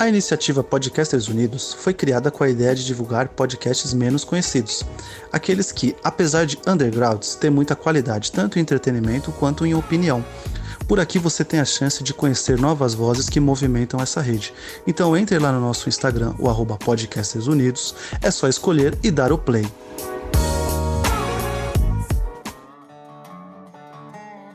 A 0.00 0.08
iniciativa 0.08 0.64
Podcasters 0.64 1.28
Unidos 1.28 1.74
foi 1.74 1.92
criada 1.92 2.30
com 2.30 2.42
a 2.42 2.48
ideia 2.48 2.74
de 2.74 2.86
divulgar 2.86 3.28
podcasts 3.28 3.92
menos 3.92 4.24
conhecidos, 4.24 4.82
aqueles 5.30 5.70
que, 5.70 5.94
apesar 6.02 6.46
de 6.46 6.58
undergrounds, 6.66 7.34
têm 7.34 7.50
muita 7.50 7.76
qualidade 7.76 8.32
tanto 8.32 8.58
em 8.58 8.62
entretenimento 8.62 9.30
quanto 9.30 9.66
em 9.66 9.74
opinião. 9.74 10.24
Por 10.88 10.98
aqui 10.98 11.18
você 11.18 11.44
tem 11.44 11.60
a 11.60 11.66
chance 11.66 12.02
de 12.02 12.14
conhecer 12.14 12.58
novas 12.58 12.94
vozes 12.94 13.28
que 13.28 13.38
movimentam 13.38 14.00
essa 14.00 14.22
rede. 14.22 14.54
Então 14.86 15.14
entre 15.14 15.38
lá 15.38 15.52
no 15.52 15.60
nosso 15.60 15.86
Instagram, 15.86 16.34
o 16.38 16.48
arroba 16.48 16.78
Podcasters 16.78 17.46
Unidos, 17.46 17.94
é 18.22 18.30
só 18.30 18.48
escolher 18.48 18.96
e 19.02 19.10
dar 19.10 19.30
o 19.30 19.36
play. 19.36 19.66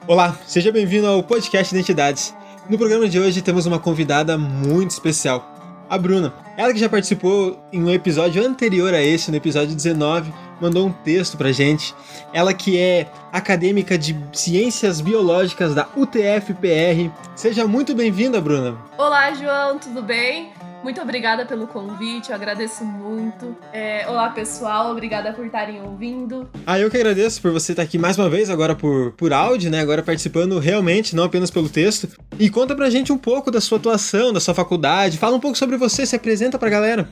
Olá, 0.07 0.39
seja 0.47 0.71
bem-vindo 0.71 1.05
ao 1.05 1.21
podcast 1.21 1.71
Identidades. 1.71 2.33
No 2.67 2.79
programa 2.79 3.07
de 3.07 3.19
hoje 3.19 3.43
temos 3.43 3.67
uma 3.67 3.77
convidada 3.77 4.39
muito 4.39 4.89
especial, 4.89 5.47
a 5.87 5.99
Bruna. 5.99 6.33
Ela 6.57 6.73
que 6.73 6.79
já 6.79 6.89
participou 6.89 7.63
em 7.71 7.83
um 7.83 7.91
episódio 7.91 8.43
anterior 8.43 8.91
a 8.91 9.03
esse, 9.03 9.29
no 9.29 9.37
episódio 9.37 9.75
19, 9.75 10.33
mandou 10.59 10.87
um 10.87 10.91
texto 10.91 11.37
pra 11.37 11.51
gente. 11.51 11.93
Ela 12.33 12.55
que 12.55 12.79
é 12.79 13.07
acadêmica 13.31 13.99
de 13.99 14.19
Ciências 14.33 14.99
Biológicas 14.99 15.75
da 15.75 15.87
UTF-PR. 15.95 17.11
Seja 17.35 17.67
muito 17.67 17.93
bem-vinda, 17.93 18.41
Bruna. 18.41 18.75
Olá, 18.97 19.31
João, 19.35 19.77
tudo 19.77 20.01
bem? 20.01 20.51
Muito 20.83 21.01
obrigada 21.01 21.45
pelo 21.45 21.67
convite, 21.67 22.29
eu 22.29 22.35
agradeço 22.35 22.85
muito. 22.85 23.55
É, 23.73 24.05
olá, 24.07 24.29
pessoal, 24.29 24.91
obrigada 24.91 25.33
por 25.33 25.45
estarem 25.45 25.81
ouvindo. 25.81 26.49
Ah, 26.65 26.79
eu 26.79 26.91
que 26.91 26.97
agradeço 26.97 27.41
por 27.41 27.51
você 27.51 27.71
estar 27.71 27.81
aqui 27.81 27.97
mais 27.97 28.17
uma 28.17 28.29
vez, 28.29 28.49
agora 28.49 28.75
por, 28.75 29.11
por 29.13 29.33
áudio, 29.33 29.71
né? 29.71 29.79
Agora 29.81 30.03
participando 30.03 30.59
realmente, 30.59 31.15
não 31.15 31.23
apenas 31.23 31.49
pelo 31.49 31.69
texto. 31.69 32.07
E 32.37 32.49
conta 32.49 32.75
pra 32.75 32.89
gente 32.89 33.11
um 33.11 33.17
pouco 33.17 33.49
da 33.49 33.59
sua 33.59 33.77
atuação, 33.77 34.31
da 34.31 34.39
sua 34.39 34.53
faculdade. 34.53 35.17
Fala 35.17 35.35
um 35.35 35.39
pouco 35.39 35.57
sobre 35.57 35.77
você, 35.77 36.05
se 36.05 36.15
apresenta 36.15 36.59
pra 36.59 36.69
galera. 36.69 37.09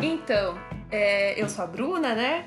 Então, 0.00 0.56
é, 0.90 1.40
eu 1.40 1.48
sou 1.48 1.64
a 1.64 1.66
Bruna, 1.66 2.14
né? 2.14 2.44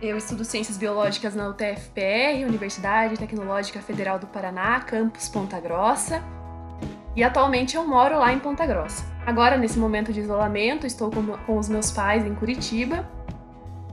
Eu 0.00 0.18
estudo 0.18 0.44
Ciências 0.44 0.76
Biológicas 0.76 1.34
na 1.34 1.48
UTFPR, 1.48 2.44
Universidade 2.46 3.16
Tecnológica 3.16 3.80
Federal 3.80 4.18
do 4.18 4.26
Paraná, 4.26 4.80
campus 4.80 5.28
Ponta 5.28 5.58
Grossa. 5.58 6.22
E 7.16 7.24
atualmente 7.24 7.74
eu 7.74 7.86
moro 7.86 8.18
lá 8.18 8.32
em 8.32 8.38
Ponta 8.38 8.66
Grossa. 8.66 9.02
Agora, 9.24 9.56
nesse 9.56 9.78
momento 9.78 10.12
de 10.12 10.20
isolamento, 10.20 10.86
estou 10.86 11.10
com, 11.10 11.26
com 11.38 11.58
os 11.58 11.68
meus 11.68 11.90
pais 11.90 12.24
em 12.26 12.34
Curitiba. 12.34 13.08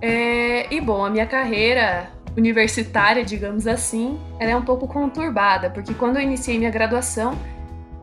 É, 0.02 0.72
e 0.72 0.82
bom, 0.82 1.06
a 1.06 1.10
minha 1.10 1.26
carreira 1.26 2.12
universitária, 2.38 3.24
digamos 3.24 3.66
assim, 3.66 4.20
ela 4.40 4.52
é 4.52 4.56
um 4.56 4.64
pouco 4.64 4.88
conturbada, 4.88 5.70
porque 5.70 5.94
quando 5.94 6.18
eu 6.18 6.22
iniciei 6.22 6.58
minha 6.58 6.70
graduação, 6.70 7.38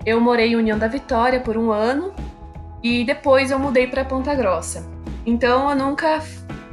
eu 0.07 0.21
morei 0.21 0.53
em 0.53 0.57
União 0.57 0.79
da 0.79 0.89
Vitória 0.89 1.41
por 1.41 1.57
um 1.57 1.71
ano 1.71 2.15
e 2.83 3.05
depois 3.05 3.51
eu 3.51 3.59
mudei 3.59 3.87
para 3.87 4.05
Ponta 4.05 4.35
Grossa. 4.35 4.89
Então 5.27 5.69
eu 5.71 5.77
nunca 5.77 6.23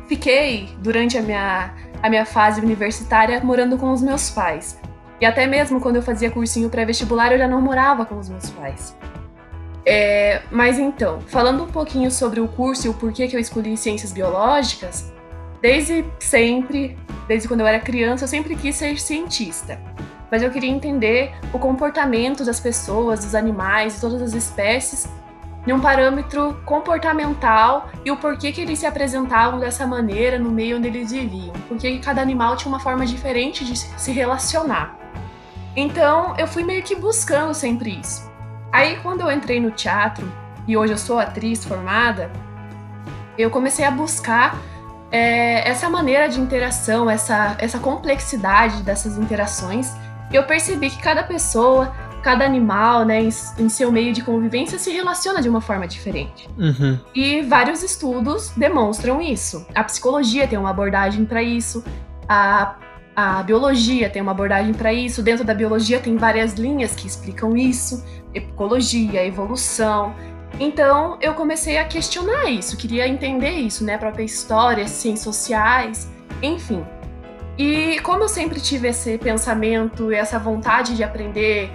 fiquei 0.08 0.70
durante 0.80 1.18
a 1.18 1.22
minha, 1.22 1.74
a 2.02 2.10
minha 2.10 2.26
fase 2.26 2.62
universitária 2.62 3.42
morando 3.44 3.78
com 3.78 3.92
os 3.92 4.02
meus 4.02 4.30
pais. 4.30 4.80
E 5.20 5.26
até 5.26 5.48
mesmo 5.48 5.82
quando 5.82 5.98
eu 5.98 6.02
fazia 6.02 6.30
cursinho 6.30 6.70
pré-vestibular, 6.70 7.32
eu 7.32 7.38
já 7.38 7.48
não 7.48 7.62
morava 7.62 8.06
com 8.06 8.18
os 8.18 8.30
meus 8.30 8.50
pais. 8.52 8.96
É, 9.86 10.42
mas 10.52 10.78
então, 10.78 11.22
falando 11.22 11.64
um 11.64 11.68
pouquinho 11.68 12.12
sobre 12.12 12.40
o 12.40 12.48
curso 12.48 12.88
e 12.88 12.90
o 12.90 12.94
porquê 12.94 13.28
que 13.28 13.36
eu 13.36 13.40
escolhi 13.40 13.78
ciências 13.78 14.12
biológicas, 14.12 15.14
desde 15.62 16.06
sempre, 16.20 16.98
desde 17.28 17.48
quando 17.48 17.62
eu 17.62 17.68
era 17.68 17.80
criança, 17.80 18.26
eu 18.26 18.28
sempre 18.28 18.56
quis 18.56 18.76
ser 18.76 19.00
cientista. 19.00 19.80
Mas 20.30 20.44
eu 20.44 20.52
queria 20.52 20.70
entender 20.70 21.34
o 21.54 21.58
comportamento 21.58 22.44
das 22.44 22.60
pessoas, 22.60 23.24
dos 23.24 23.34
animais, 23.34 23.96
de 23.96 24.02
todas 24.02 24.22
as 24.22 24.34
espécies, 24.34 25.08
em 25.66 25.74
um 25.74 25.80
parâmetro 25.80 26.62
comportamental 26.66 27.90
e 28.06 28.12
o 28.12 28.18
porquê 28.18 28.52
que 28.52 28.62
eles 28.62 28.80
se 28.80 28.86
apresentavam 28.86 29.60
dessa 29.60 29.86
maneira 29.86 30.40
no 30.40 30.50
meio 30.50 30.78
onde 30.78 30.88
eles 30.88 31.12
viviam. 31.12 31.54
Porque 31.68 32.00
cada 32.00 32.22
animal 32.22 32.56
tinha 32.56 32.70
uma 32.70 32.80
forma 32.80 33.06
diferente 33.06 33.66
de 33.66 33.78
se 33.78 34.12
relacionar. 34.12 34.98
Então, 35.78 36.36
eu 36.40 36.48
fui 36.48 36.64
meio 36.64 36.82
que 36.82 36.96
buscando 36.96 37.54
sempre 37.54 38.00
isso. 38.00 38.28
Aí, 38.74 38.98
quando 39.04 39.22
eu 39.22 39.32
entrei 39.32 39.60
no 39.60 39.70
teatro, 39.70 40.28
e 40.68 40.76
hoje 40.76 40.94
eu 40.94 40.98
sou 40.98 41.20
atriz 41.20 41.64
formada, 41.64 42.32
eu 43.38 43.52
comecei 43.52 43.86
a 43.86 43.92
buscar 43.92 44.58
é, 45.12 45.70
essa 45.70 45.88
maneira 45.88 46.28
de 46.28 46.42
interação, 46.42 47.08
essa, 47.08 47.56
essa 47.60 47.78
complexidade 47.78 48.82
dessas 48.82 49.20
interações. 49.20 49.94
E 50.32 50.36
eu 50.36 50.44
percebi 50.44 50.90
que 50.90 51.00
cada 51.00 51.22
pessoa, 51.22 51.96
cada 52.24 52.44
animal, 52.44 53.06
né, 53.06 53.22
em, 53.22 53.30
em 53.60 53.70
seu 53.70 53.92
meio 53.92 54.12
de 54.12 54.24
convivência, 54.24 54.80
se 54.80 54.90
relaciona 54.90 55.44
de 55.44 55.48
uma 55.48 55.62
forma 55.62 55.88
diferente. 55.88 56.50
Uhum. 56.58 57.00
E 57.14 57.44
vários 57.44 57.84
estudos 57.84 58.50
demonstram 58.58 59.22
isso. 59.22 59.64
A 59.76 59.84
psicologia 59.84 60.48
tem 60.48 60.58
uma 60.58 60.72
abordagem 60.72 61.24
para 61.24 61.44
isso, 61.44 61.84
a 62.28 62.76
a 63.18 63.42
biologia 63.42 64.12
tem 64.12 64.22
uma 64.22 64.30
abordagem 64.30 64.76
para 64.76 64.94
isso, 64.94 65.24
dentro 65.24 65.44
da 65.44 65.52
biologia 65.52 66.00
tem 66.00 66.16
várias 66.18 66.54
linhas 66.54 66.94
que 66.94 67.08
explicam 67.08 67.58
isso, 67.58 68.06
ecologia, 68.32 69.26
evolução. 69.26 70.14
Então 70.60 71.18
eu 71.20 71.34
comecei 71.34 71.80
a 71.80 71.86
questionar 71.86 72.46
isso, 72.52 72.78
queria 72.78 73.08
entender 73.08 73.50
isso, 73.50 73.84
né? 73.84 73.96
A 73.96 73.98
própria 73.98 74.22
história, 74.24 74.88
ciências 74.88 75.24
sociais, 75.24 76.08
enfim. 76.44 76.86
E 77.58 78.00
como 78.02 78.22
eu 78.22 78.30
sempre 78.30 78.60
tive 78.60 78.90
esse 78.90 79.18
pensamento 79.18 80.12
e 80.12 80.16
essa 80.16 80.38
vontade 80.38 80.96
de 80.96 81.04
aprender 81.04 81.72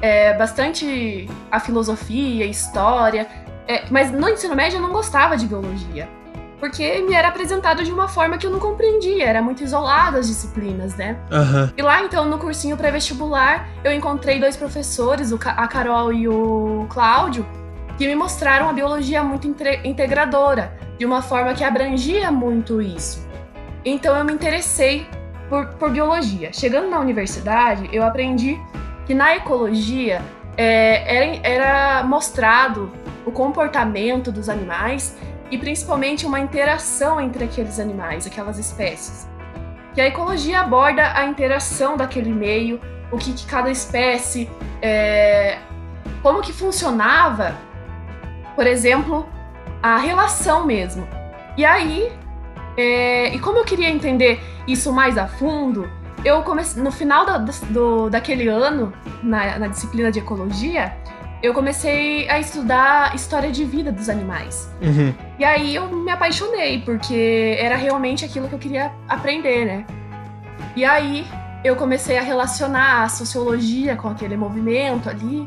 é, 0.00 0.32
bastante 0.34 1.28
a 1.50 1.58
filosofia, 1.58 2.44
a 2.44 2.48
história, 2.48 3.26
é, 3.66 3.82
mas 3.90 4.12
no 4.12 4.28
ensino 4.28 4.54
médio 4.54 4.76
eu 4.76 4.82
não 4.82 4.92
gostava 4.92 5.36
de 5.36 5.44
biologia 5.44 6.08
porque 6.64 7.02
me 7.02 7.12
era 7.12 7.28
apresentado 7.28 7.84
de 7.84 7.92
uma 7.92 8.08
forma 8.08 8.38
que 8.38 8.46
eu 8.46 8.50
não 8.50 8.58
compreendia, 8.58 9.26
era 9.26 9.42
muito 9.42 9.62
isolado 9.62 10.16
as 10.16 10.26
disciplinas, 10.26 10.94
né? 10.94 11.18
Uhum. 11.30 11.70
E 11.76 11.82
lá, 11.82 12.02
então, 12.02 12.24
no 12.24 12.38
cursinho 12.38 12.74
pré-vestibular, 12.74 13.68
eu 13.84 13.92
encontrei 13.92 14.40
dois 14.40 14.56
professores, 14.56 15.30
a 15.30 15.68
Carol 15.68 16.10
e 16.10 16.26
o 16.26 16.86
Cláudio, 16.88 17.46
que 17.98 18.06
me 18.06 18.14
mostraram 18.14 18.66
a 18.66 18.72
biologia 18.72 19.22
muito 19.22 19.46
integradora, 19.84 20.72
de 20.96 21.04
uma 21.04 21.20
forma 21.20 21.52
que 21.52 21.62
abrangia 21.62 22.30
muito 22.30 22.80
isso. 22.80 23.28
Então 23.84 24.16
eu 24.16 24.24
me 24.24 24.32
interessei 24.32 25.06
por, 25.50 25.66
por 25.74 25.90
biologia. 25.90 26.50
Chegando 26.50 26.88
na 26.88 26.98
universidade, 26.98 27.90
eu 27.92 28.02
aprendi 28.02 28.58
que 29.04 29.12
na 29.12 29.36
ecologia 29.36 30.22
é, 30.56 31.14
era, 31.14 31.40
era 31.42 32.04
mostrado 32.04 32.90
o 33.26 33.30
comportamento 33.30 34.32
dos 34.32 34.48
animais 34.48 35.14
e 35.54 35.58
principalmente 35.58 36.26
uma 36.26 36.40
interação 36.40 37.20
entre 37.20 37.44
aqueles 37.44 37.78
animais, 37.78 38.26
aquelas 38.26 38.58
espécies. 38.58 39.28
E 39.96 40.00
a 40.00 40.06
ecologia 40.06 40.58
aborda 40.58 41.16
a 41.16 41.24
interação 41.26 41.96
daquele 41.96 42.32
meio, 42.32 42.80
o 43.12 43.16
que, 43.16 43.32
que 43.32 43.46
cada 43.46 43.70
espécie, 43.70 44.50
é, 44.82 45.58
como 46.22 46.42
que 46.42 46.52
funcionava, 46.52 47.56
por 48.56 48.66
exemplo, 48.66 49.28
a 49.80 49.96
relação 49.96 50.66
mesmo. 50.66 51.06
E 51.56 51.64
aí, 51.64 52.10
é, 52.76 53.32
e 53.32 53.38
como 53.38 53.58
eu 53.58 53.64
queria 53.64 53.88
entender 53.88 54.42
isso 54.66 54.92
mais 54.92 55.16
a 55.16 55.28
fundo, 55.28 55.88
eu 56.24 56.42
comecei 56.42 56.82
no 56.82 56.90
final 56.90 57.24
da, 57.24 57.38
do, 57.38 58.10
daquele 58.10 58.48
ano, 58.48 58.92
na, 59.22 59.56
na 59.60 59.68
disciplina 59.68 60.10
de 60.10 60.18
ecologia, 60.18 60.96
eu 61.44 61.52
comecei 61.52 62.26
a 62.30 62.40
estudar 62.40 63.14
história 63.14 63.52
de 63.52 63.66
vida 63.66 63.92
dos 63.92 64.08
animais. 64.08 64.66
Uhum. 64.80 65.12
E 65.38 65.44
aí 65.44 65.74
eu 65.74 65.86
me 65.94 66.10
apaixonei, 66.10 66.80
porque 66.80 67.58
era 67.60 67.76
realmente 67.76 68.24
aquilo 68.24 68.48
que 68.48 68.54
eu 68.54 68.58
queria 68.58 68.90
aprender, 69.06 69.66
né? 69.66 69.86
E 70.74 70.86
aí 70.86 71.26
eu 71.62 71.76
comecei 71.76 72.16
a 72.16 72.22
relacionar 72.22 73.02
a 73.02 73.10
sociologia 73.10 73.94
com 73.94 74.08
aquele 74.08 74.38
movimento 74.38 75.10
ali. 75.10 75.46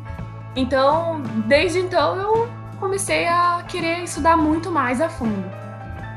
Então, 0.55 1.23
desde 1.47 1.79
então 1.79 2.15
eu 2.15 2.47
comecei 2.79 3.27
a 3.27 3.63
querer 3.67 4.03
estudar 4.03 4.37
muito 4.37 4.69
mais 4.69 5.01
a 5.01 5.09
fundo. 5.09 5.49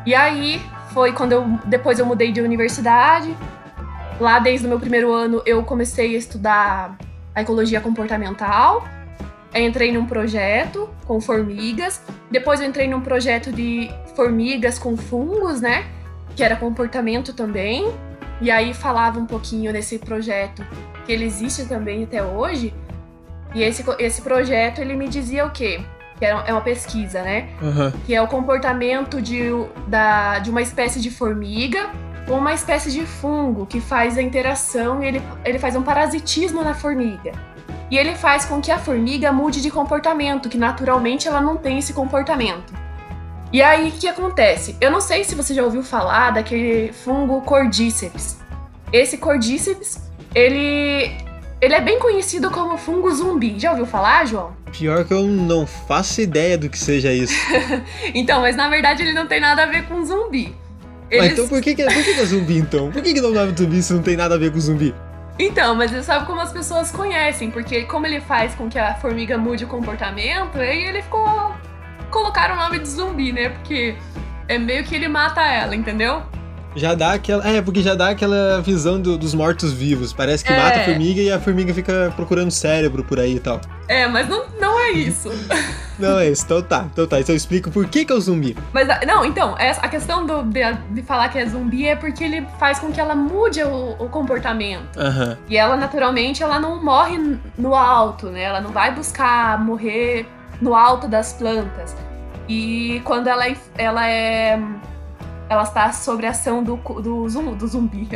E 0.05 0.15
aí 0.15 0.61
foi 0.93 1.13
quando 1.13 1.33
eu 1.33 1.59
depois 1.65 1.99
eu 1.99 2.05
mudei 2.05 2.33
de 2.33 2.43
universidade. 2.43 3.35
Lá 4.21 4.39
desde 4.39 4.67
o 4.67 4.69
meu 4.69 4.79
primeiro 4.79 5.11
ano 5.11 5.41
eu 5.47 5.63
comecei 5.63 6.15
a 6.17 6.19
estudar 6.19 6.99
a 7.35 7.41
ecologia 7.41 7.81
comportamental 7.81 8.85
eu 9.53 9.65
entrei 9.65 9.93
num 9.93 10.07
projeto 10.07 10.89
com 11.07 11.21
formigas, 11.21 12.03
depois 12.31 12.61
eu 12.61 12.67
entrei 12.67 12.87
num 12.87 13.01
projeto 13.01 13.53
de 13.53 13.91
formigas 14.15 14.79
com 14.79 14.97
fungos, 14.97 15.61
né? 15.61 15.87
Que 16.37 16.45
era 16.45 16.57
comportamento 16.57 17.33
também. 17.33 17.93
E 18.41 18.51
aí 18.51 18.73
falava 18.73 19.19
um 19.19 19.27
pouquinho 19.27 19.73
nesse 19.73 19.99
projeto 19.99 20.65
que 21.05 21.13
ele 21.13 21.25
existe 21.25 21.67
também 21.67 22.05
até 22.05 22.23
hoje. 22.23 22.73
E 23.55 23.63
esse, 23.63 23.85
esse 23.99 24.23
projeto 24.23 24.81
ele 24.81 24.95
me 24.95 25.09
dizia 25.09 25.45
o 25.45 25.51
quê? 25.51 25.81
Que 26.19 26.25
é 26.25 26.35
uma 26.35 26.61
pesquisa, 26.61 27.23
né? 27.23 27.49
Uhum. 27.61 27.91
Que 28.07 28.15
é 28.15 28.23
o 28.23 28.29
comportamento 28.29 29.21
de, 29.21 29.49
da, 29.89 30.39
de 30.39 30.51
uma 30.51 30.63
espécie 30.63 31.01
de 31.01 31.11
formiga 31.11 31.91
com 32.27 32.35
uma 32.35 32.55
espécie 32.55 32.93
de 32.93 33.05
fungo 33.05 33.67
que 33.67 33.81
faz 33.81 34.17
a 34.17 34.23
interação 34.23 35.03
e 35.03 35.09
ele, 35.09 35.23
ele 35.45 35.59
faz 35.59 35.75
um 35.75 35.83
parasitismo 35.83 36.63
na 36.63 36.75
formiga. 36.75 37.33
E 37.91 37.99
ele 37.99 38.15
faz 38.15 38.45
com 38.45 38.61
que 38.61 38.71
a 38.71 38.79
formiga 38.79 39.33
mude 39.33 39.61
de 39.61 39.71
comportamento, 39.71 40.49
que 40.49 40.57
naturalmente 40.57 41.27
ela 41.27 41.41
não 41.41 41.57
tem 41.57 41.79
esse 41.79 41.93
comportamento. 41.93 42.73
E 43.53 43.61
aí, 43.61 43.89
o 43.89 43.93
que 43.93 44.07
acontece? 44.07 44.77
Eu 44.81 44.93
não 44.93 45.01
sei 45.01 45.25
se 45.25 45.35
você 45.35 45.53
já 45.53 45.65
ouviu 45.65 45.83
falar 45.83 46.31
daquele 46.31 46.93
fungo 46.93 47.41
Cordyceps. 47.41 48.39
Esse 48.93 49.19
Cordyceps, 49.19 49.99
ele, 50.33 51.11
ele 51.61 51.75
é 51.75 51.81
bem 51.81 51.99
conhecido 51.99 52.49
como 52.49 52.79
fungo 52.79 53.13
zumbi. 53.13 53.59
Já 53.59 53.73
ouviu 53.73 53.87
falar, 53.87 54.25
João? 54.25 54.53
Pior 54.71 55.05
que 55.05 55.13
eu 55.13 55.23
não 55.23 55.67
faço 55.67 56.21
ideia 56.21 56.57
do 56.57 56.69
que 56.69 56.79
seja 56.79 57.13
isso. 57.13 57.35
então, 58.15 58.41
mas 58.41 58.55
na 58.55 58.69
verdade 58.69 59.03
ele 59.03 59.13
não 59.13 59.27
tem 59.27 59.41
nada 59.41 59.65
a 59.65 59.67
ver 59.67 59.89
com 59.89 60.05
zumbi. 60.05 60.55
Eles... 61.11 61.25
Mas 61.25 61.33
então 61.33 61.49
por 61.49 61.61
que, 61.61 61.75
que, 61.75 61.83
por 61.83 61.93
que, 61.93 62.15
que 62.15 62.21
é 62.21 62.25
zumbi 62.25 62.57
então? 62.57 62.93
Por 62.93 63.03
que, 63.03 63.13
que 63.13 63.21
não 63.21 63.37
é 63.37 63.47
zumbi 63.49 63.83
se 63.83 63.93
não 63.93 64.03
tem 64.03 64.17
nada 64.17 64.37
a 64.37 64.39
ver 64.39 64.53
com 64.53 64.61
zumbi? 64.61 64.95
Então, 65.39 65.75
mas 65.75 65.91
você 65.91 66.03
sabe 66.03 66.27
como 66.27 66.41
as 66.41 66.53
pessoas 66.53 66.91
conhecem, 66.91 67.51
porque 67.51 67.85
como 67.85 68.07
ele 68.07 68.21
faz 68.21 68.55
com 68.55 68.69
que 68.69 68.79
a 68.79 68.95
formiga 68.95 69.39
mude 69.39 69.65
o 69.65 69.69
comportamento, 69.69 70.59
aí 70.59 70.85
ele 70.85 71.03
ficou. 71.03 71.55
colocaram 72.11 72.55
o 72.55 72.59
nome 72.59 72.79
de 72.79 72.89
zumbi, 72.89 73.33
né? 73.33 73.49
Porque 73.49 73.97
é 74.49 74.59
meio 74.59 74.85
que 74.85 74.95
ele 74.95 75.09
mata 75.09 75.41
ela, 75.43 75.75
entendeu? 75.75 76.23
Já 76.75 76.95
dá 76.95 77.13
aquela. 77.13 77.47
É, 77.47 77.61
porque 77.61 77.83
já 77.83 77.95
dá 77.95 78.11
aquela 78.11 78.61
visão 78.61 79.01
do, 79.01 79.19
dos 79.19 79.35
mortos-vivos. 79.35 80.13
Parece 80.13 80.45
que 80.45 80.53
é. 80.53 80.57
mata 80.57 80.81
a 80.81 80.85
formiga 80.85 81.21
e 81.21 81.31
a 81.31 81.41
formiga 81.41 81.75
fica 81.75 82.13
procurando 82.15 82.51
cérebro 82.51 83.03
por 83.05 83.19
aí 83.19 83.37
e 83.37 83.41
tal. 83.41 83.61
É, 83.89 84.07
mas 84.07 84.29
não, 84.29 84.45
não 84.61 84.79
é 84.79 84.93
isso. 84.93 85.31
não 85.99 86.19
é 86.19 86.29
isso. 86.29 86.45
Então 86.45 86.63
tá, 86.63 86.87
então 86.93 87.07
tá. 87.07 87.21
Então 87.21 87.33
eu 87.33 87.37
explico 87.37 87.71
por 87.71 87.87
que, 87.87 88.05
que 88.05 88.13
é 88.13 88.15
o 88.15 88.21
zumbi. 88.21 88.57
Mas 88.73 88.87
não, 89.07 89.25
então, 89.25 89.57
a 89.59 89.89
questão 89.89 90.25
do, 90.25 90.43
de, 90.45 90.61
de 90.91 91.03
falar 91.03 91.29
que 91.29 91.39
é 91.39 91.47
zumbi 91.47 91.87
é 91.87 91.97
porque 91.97 92.23
ele 92.23 92.47
faz 92.59 92.79
com 92.79 92.93
que 92.93 93.01
ela 93.01 93.15
mude 93.15 93.63
o, 93.63 93.97
o 93.99 94.09
comportamento. 94.09 94.97
Uhum. 94.97 95.37
E 95.49 95.57
ela, 95.57 95.77
naturalmente, 95.77 96.43
ela 96.43 96.61
não 96.61 96.83
morre 96.83 97.19
no 97.59 97.75
alto, 97.75 98.27
né? 98.27 98.43
Ela 98.43 98.61
não 98.61 98.71
vai 98.71 98.95
buscar 98.95 99.59
morrer 99.59 100.27
no 100.61 100.75
alto 100.75 101.09
das 101.09 101.33
plantas. 101.33 101.97
E 102.49 103.01
quando 103.05 103.29
ela, 103.29 103.47
é, 103.47 103.57
ela 103.77 104.09
é 104.09 104.61
ela 105.51 105.65
está 105.65 105.93
sobre 105.93 106.27
a 106.27 106.31
ação 106.31 106.63
do, 106.63 106.77
do, 106.77 107.29
zum, 107.29 107.55
do 107.55 107.67
zumbi. 107.67 108.09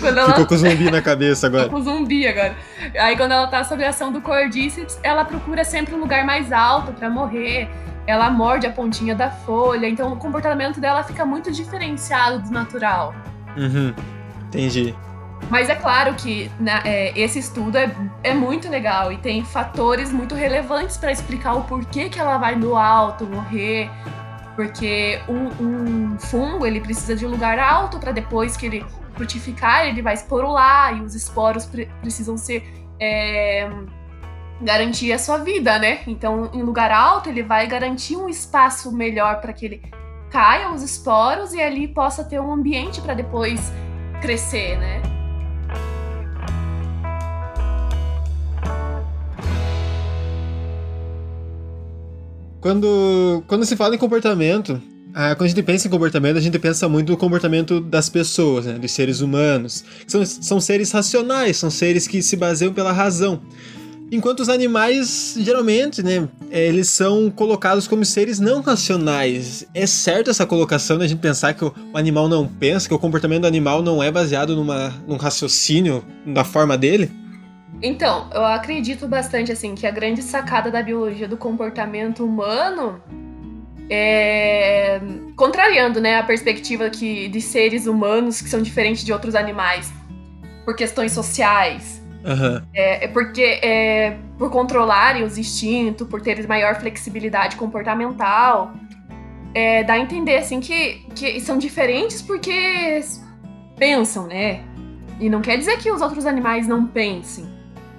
quando 0.00 0.18
ela... 0.18 0.28
Ficou 0.30 0.46
com 0.46 0.56
zumbi 0.56 0.88
na 0.88 1.02
cabeça 1.02 1.48
agora. 1.48 1.64
Ficou 1.64 1.80
com 1.80 1.84
zumbi 1.84 2.28
agora. 2.28 2.54
Aí 2.96 3.16
quando 3.16 3.32
ela 3.32 3.48
tá 3.48 3.64
sob 3.64 3.84
a 3.84 3.88
ação 3.88 4.12
do 4.12 4.20
Cordyceps, 4.20 5.00
ela 5.02 5.24
procura 5.24 5.64
sempre 5.64 5.96
um 5.96 5.98
lugar 5.98 6.24
mais 6.24 6.52
alto 6.52 6.92
para 6.92 7.10
morrer. 7.10 7.68
Ela 8.06 8.30
morde 8.30 8.68
a 8.68 8.72
pontinha 8.72 9.16
da 9.16 9.28
folha. 9.28 9.88
Então 9.88 10.12
o 10.12 10.16
comportamento 10.16 10.78
dela 10.78 11.02
fica 11.02 11.26
muito 11.26 11.50
diferenciado 11.50 12.38
do 12.38 12.52
natural. 12.52 13.12
Uhum. 13.56 13.92
Entendi. 14.46 14.94
Mas 15.50 15.68
é 15.68 15.74
claro 15.74 16.14
que 16.14 16.50
né, 16.60 16.80
é, 16.84 17.18
esse 17.18 17.40
estudo 17.40 17.76
é, 17.78 17.90
é 18.22 18.32
muito 18.32 18.68
legal 18.68 19.10
e 19.10 19.16
tem 19.16 19.44
fatores 19.44 20.12
muito 20.12 20.36
relevantes 20.36 20.96
para 20.96 21.10
explicar 21.10 21.54
o 21.54 21.62
porquê 21.62 22.08
que 22.08 22.20
ela 22.20 22.38
vai 22.38 22.54
no 22.54 22.76
alto 22.76 23.24
morrer, 23.24 23.90
porque 24.58 25.20
um, 25.28 26.14
um 26.14 26.18
fungo 26.18 26.66
ele 26.66 26.80
precisa 26.80 27.14
de 27.14 27.24
um 27.24 27.30
lugar 27.30 27.60
alto 27.60 28.00
para 28.00 28.10
depois 28.10 28.56
que 28.56 28.66
ele 28.66 28.84
frutificar, 29.14 29.86
ele 29.86 30.02
vai 30.02 30.14
esporular 30.14 30.98
e 30.98 31.00
os 31.00 31.14
esporos 31.14 31.64
pre 31.64 31.86
precisam 32.00 32.36
ser 32.36 32.68
é, 33.00 33.70
garantir 34.60 35.12
a 35.12 35.18
sua 35.18 35.38
vida, 35.38 35.78
né? 35.78 36.00
Então, 36.08 36.50
em 36.52 36.60
lugar 36.60 36.90
alto, 36.90 37.28
ele 37.28 37.44
vai 37.44 37.68
garantir 37.68 38.16
um 38.16 38.28
espaço 38.28 38.90
melhor 38.90 39.40
para 39.40 39.52
que 39.52 39.64
ele 39.64 39.82
caia 40.28 40.72
os 40.72 40.82
esporos 40.82 41.54
e 41.54 41.62
ali 41.62 41.86
possa 41.86 42.24
ter 42.24 42.40
um 42.40 42.52
ambiente 42.52 43.00
para 43.00 43.14
depois 43.14 43.72
crescer, 44.20 44.76
né? 44.76 45.17
Quando, 52.60 53.42
quando 53.46 53.64
se 53.64 53.76
fala 53.76 53.94
em 53.94 53.98
comportamento, 53.98 54.80
ah, 55.14 55.34
quando 55.34 55.46
a 55.46 55.48
gente 55.48 55.62
pensa 55.62 55.86
em 55.86 55.90
comportamento, 55.90 56.36
a 56.36 56.40
gente 56.40 56.58
pensa 56.58 56.88
muito 56.88 57.10
no 57.12 57.16
comportamento 57.16 57.80
das 57.80 58.08
pessoas, 58.08 58.66
né, 58.66 58.74
dos 58.74 58.90
seres 58.90 59.20
humanos. 59.20 59.84
São, 60.06 60.24
são 60.24 60.60
seres 60.60 60.90
racionais, 60.90 61.56
são 61.56 61.70
seres 61.70 62.06
que 62.06 62.20
se 62.20 62.36
baseiam 62.36 62.72
pela 62.72 62.92
razão. 62.92 63.40
Enquanto 64.10 64.40
os 64.40 64.48
animais, 64.48 65.36
geralmente, 65.38 66.02
né, 66.02 66.28
eles 66.50 66.88
são 66.88 67.30
colocados 67.30 67.86
como 67.86 68.04
seres 68.04 68.40
não 68.40 68.60
racionais. 68.60 69.66
É 69.74 69.86
certo 69.86 70.30
essa 70.30 70.46
colocação 70.46 70.98
da 70.98 71.06
gente 71.06 71.20
pensar 71.20 71.52
que 71.52 71.64
o 71.64 71.72
animal 71.94 72.26
não 72.28 72.46
pensa, 72.46 72.88
que 72.88 72.94
o 72.94 72.98
comportamento 72.98 73.42
do 73.42 73.46
animal 73.46 73.82
não 73.82 74.02
é 74.02 74.10
baseado 74.10 74.56
numa, 74.56 74.94
num 75.06 75.16
raciocínio 75.16 76.02
da 76.26 76.42
forma 76.42 76.76
dele? 76.76 77.10
Então, 77.82 78.28
eu 78.32 78.44
acredito 78.44 79.06
bastante 79.06 79.52
assim 79.52 79.74
que 79.74 79.86
a 79.86 79.90
grande 79.90 80.22
sacada 80.22 80.70
da 80.70 80.82
biologia 80.82 81.28
do 81.28 81.36
comportamento 81.36 82.24
humano 82.24 83.00
é 83.90 85.00
contrariando, 85.36 86.00
né, 86.00 86.16
a 86.16 86.22
perspectiva 86.22 86.90
que 86.90 87.28
de 87.28 87.40
seres 87.40 87.86
humanos 87.86 88.42
que 88.42 88.48
são 88.48 88.60
diferentes 88.60 89.04
de 89.04 89.12
outros 89.12 89.34
animais 89.34 89.92
por 90.64 90.74
questões 90.76 91.12
sociais. 91.12 92.02
Uhum. 92.24 92.60
É, 92.74 93.04
é, 93.04 93.08
porque 93.08 93.42
é, 93.62 94.18
por 94.36 94.50
controlarem 94.50 95.22
os 95.22 95.38
instintos, 95.38 96.06
por 96.08 96.20
terem 96.20 96.46
maior 96.46 96.78
flexibilidade 96.80 97.56
comportamental, 97.56 98.72
é, 99.54 99.84
dá 99.84 99.94
a 99.94 99.98
entender 99.98 100.36
assim 100.36 100.60
que, 100.60 101.06
que 101.14 101.40
são 101.40 101.56
diferentes 101.56 102.20
porque 102.20 103.00
pensam, 103.76 104.26
né? 104.26 104.60
E 105.20 105.30
não 105.30 105.40
quer 105.40 105.56
dizer 105.56 105.78
que 105.78 105.90
os 105.90 106.02
outros 106.02 106.26
animais 106.26 106.66
não 106.66 106.86
pensem. 106.86 107.57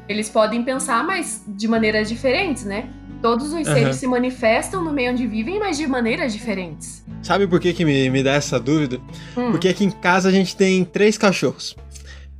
Eles 0.10 0.28
podem 0.28 0.64
pensar, 0.64 1.06
mas 1.06 1.44
de 1.48 1.68
maneiras 1.68 2.10
diferentes, 2.10 2.66
né? 2.66 2.90
Todos 3.22 3.54
os 3.54 3.68
seres 3.68 3.98
se 3.98 4.08
manifestam 4.08 4.84
no 4.84 4.92
meio 4.92 5.12
onde 5.12 5.28
vivem, 5.28 5.60
mas 5.60 5.78
de 5.78 5.86
maneiras 5.86 6.34
diferentes. 6.34 7.06
Sabe 7.22 7.46
por 7.46 7.60
que, 7.60 7.74
que 7.74 7.86
me, 7.86 8.10
me 8.10 8.24
dá 8.24 8.32
essa 8.32 8.60
dúvida? 8.60 9.00
Hum. 9.38 9.52
Porque 9.52 9.68
aqui 9.68 9.84
em 9.84 9.92
casa 9.92 10.30
a 10.30 10.32
gente 10.32 10.56
tem 10.56 10.84
três 10.84 11.16
cachorros. 11.16 11.76